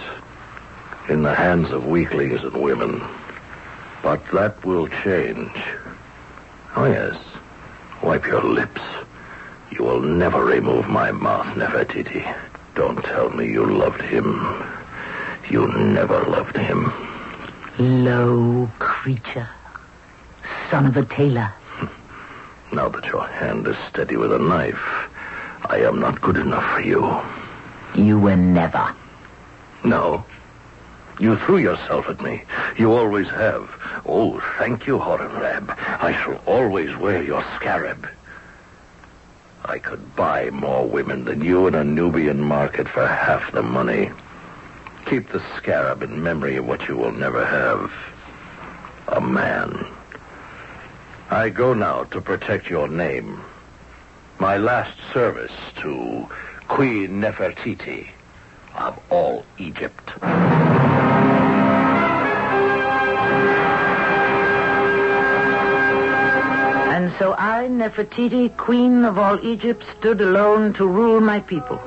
[1.10, 3.04] in the hands of weaklings and women.
[4.02, 5.56] But that will change.
[6.76, 7.18] Oh, yes.
[8.02, 8.82] Wipe your lips.
[9.86, 12.26] Will never remove my mouth, Nefertiti.
[12.74, 14.28] Don't tell me you loved him.
[15.48, 16.92] You never loved him.
[17.78, 19.48] Low creature.
[20.72, 21.54] Son of a tailor.
[22.74, 24.84] Now that your hand is steady with a knife,
[25.66, 27.22] I am not good enough for you.
[27.94, 28.92] You were never.
[29.84, 30.26] No.
[31.20, 32.44] You threw yourself at me.
[32.76, 33.70] You always have.
[34.08, 35.78] Oh, thank you, Horemheb.
[35.78, 38.10] I shall always wear your scarab.
[39.68, 44.12] I could buy more women than you in a Nubian market for half the money.
[45.08, 47.92] Keep the scarab in memory of what you will never have.
[49.08, 49.88] A man.
[51.32, 53.42] I go now to protect your name.
[54.38, 56.28] My last service to
[56.68, 58.10] Queen Nefertiti
[58.76, 60.12] of all Egypt.
[67.18, 71.80] So I, Nefertiti, queen of all Egypt, stood alone to rule my people.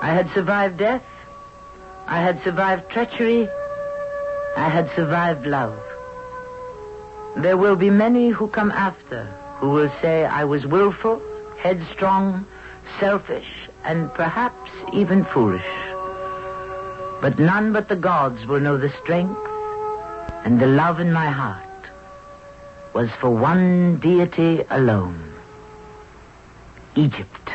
[0.00, 1.02] I had survived death.
[2.06, 3.48] I had survived treachery.
[4.56, 5.78] I had survived love.
[7.36, 9.24] There will be many who come after
[9.58, 11.20] who will say I was willful,
[11.58, 12.46] headstrong,
[12.98, 15.66] selfish, and perhaps even foolish.
[17.20, 19.40] But none but the gods will know the strength
[20.44, 21.67] and the love in my heart
[22.92, 25.34] was for one deity alone
[26.96, 27.50] Egypt.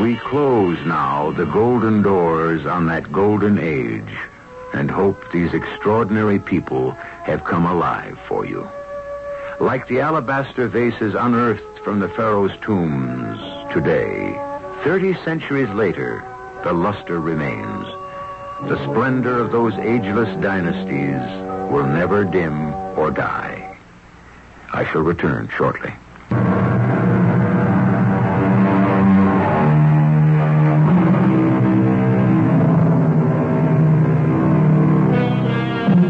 [0.00, 4.16] We close now the golden doors on that golden age
[4.72, 6.92] and hope these extraordinary people
[7.24, 8.66] have come alive for you.
[9.60, 13.38] Like the alabaster vases unearthed from the Pharaoh's tombs
[13.74, 14.32] today,
[14.84, 16.24] 30 centuries later,
[16.62, 17.86] the luster remains.
[18.68, 21.22] The splendor of those ageless dynasties
[21.72, 23.78] will never dim or die.
[24.72, 25.92] I shall return shortly.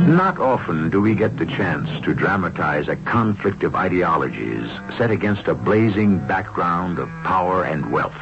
[0.09, 5.47] Not often do we get the chance to dramatize a conflict of ideologies set against
[5.47, 8.20] a blazing background of power and wealth.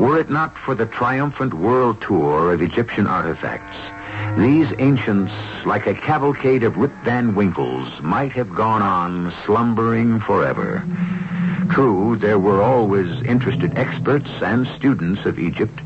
[0.00, 3.76] Were it not for the triumphant world tour of Egyptian artifacts,
[4.38, 5.30] these ancients,
[5.66, 10.82] like a cavalcade of Rip Van Winkles, might have gone on slumbering forever.
[11.68, 15.78] True, there were always interested experts and students of Egypt,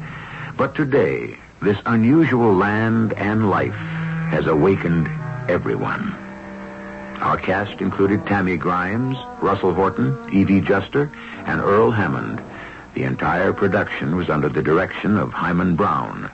[0.57, 3.75] but today, this unusual land and life
[4.31, 5.09] has awakened
[5.51, 6.15] everyone.
[7.21, 11.11] Our cast included Tammy Grimes, Russell Horton, Evie Juster,
[11.47, 12.41] and Earl Hammond.
[12.95, 16.31] The entire production was under the direction of Himan Brown.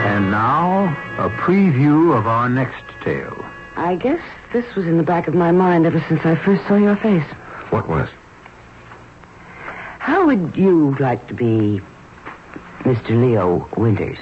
[0.00, 0.86] And now,
[1.18, 3.44] a preview of our next tale.
[3.76, 6.76] I guess this was in the back of my mind ever since I first saw
[6.76, 7.26] your face.
[7.70, 8.08] What was?
[9.98, 11.82] How would you like to be
[12.80, 13.10] Mr.
[13.10, 14.18] Leo Winters?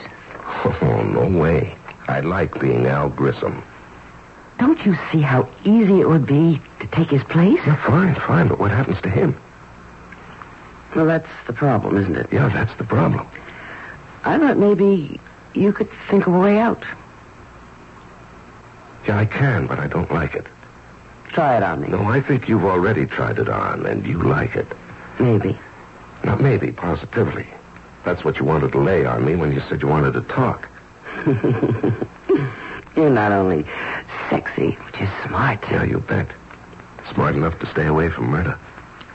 [0.65, 1.77] Oh, no way.
[2.09, 3.63] I like being Al Grissom.
[4.63, 7.59] Don't you see how easy it would be to take his place?
[7.67, 9.37] Yeah, fine, fine, but what happens to him?
[10.95, 12.29] Well, that's the problem, isn't it?
[12.31, 13.27] Yeah, that's the problem.
[14.23, 15.19] I thought maybe
[15.53, 16.81] you could think of a way out.
[19.05, 20.47] Yeah, I can, but I don't like it.
[21.31, 21.89] Try it on me.
[21.89, 24.69] No, I think you've already tried it on, and you like it.
[25.19, 25.59] Maybe.
[26.23, 27.49] Not maybe, positively.
[28.05, 30.69] That's what you wanted to lay on me when you said you wanted to talk.
[32.95, 33.65] You're not only
[34.33, 35.61] sexy, but you're smart.
[35.71, 36.27] Yeah, you bet.
[37.13, 38.59] Smart enough to stay away from murder.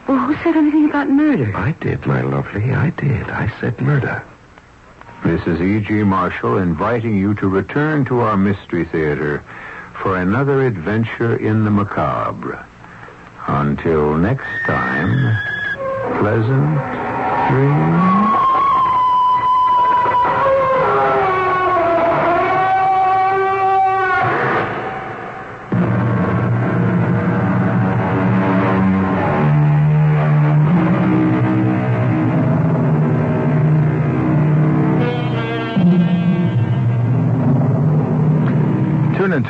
[0.08, 1.52] Well, who said anything about murder?
[1.56, 2.72] I did, my lovely.
[2.72, 3.28] I did.
[3.30, 4.24] I said murder.
[5.24, 6.04] This is E.G.
[6.04, 9.44] Marshall inviting you to return to our Mystery Theater
[10.04, 12.64] for another adventure in the macabre.
[13.48, 15.36] Until next time,
[16.20, 16.78] pleasant
[17.50, 18.17] dreams.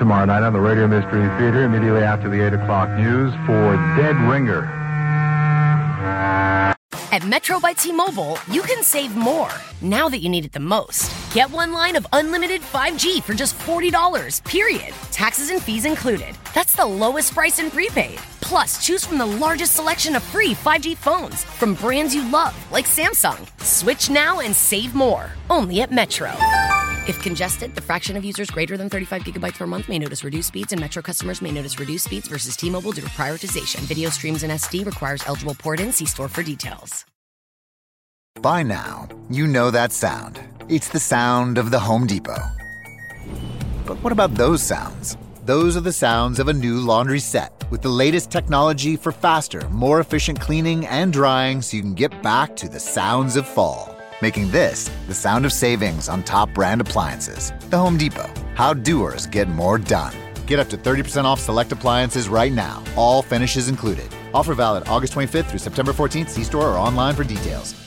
[0.07, 4.15] Tomorrow night on the Radio Mystery Theater immediately after the 8 o'clock news for Dead
[4.31, 4.63] Ringer.
[7.11, 9.51] At Metro by T-Mobile, you can save more
[9.81, 11.11] now that you need it the most.
[11.33, 14.93] Get one line of unlimited 5G for just $40, period.
[15.11, 16.37] Taxes and fees included.
[16.55, 18.17] That's the lowest price in prepaid.
[18.39, 22.85] Plus, choose from the largest selection of free 5G phones from brands you love, like
[22.85, 23.45] Samsung.
[23.61, 25.29] Switch now and save more.
[25.49, 26.31] Only at Metro.
[27.07, 30.49] If congested, the fraction of users greater than 35 gigabytes per month may notice reduced
[30.49, 33.79] speeds, and Metro customers may notice reduced speeds versus T-Mobile due to prioritization.
[33.87, 35.93] Video streams in SD requires eligible port-in.
[35.93, 37.05] See store for details.
[38.41, 40.41] By now, you know that sound.
[40.67, 42.43] It's the sound of the Home Depot.
[43.85, 45.15] But what about those sounds?
[45.45, 49.67] Those are the sounds of a new laundry set with the latest technology for faster,
[49.69, 53.96] more efficient cleaning and drying so you can get back to the sounds of fall.
[54.19, 57.53] Making this the sound of savings on top brand appliances.
[57.69, 58.33] The Home Depot.
[58.55, 60.13] How doers get more done.
[60.47, 62.83] Get up to 30% off select appliances right now.
[62.95, 64.07] All finishes included.
[64.33, 66.29] Offer valid August 25th through September 14th.
[66.29, 67.86] See store or online for details.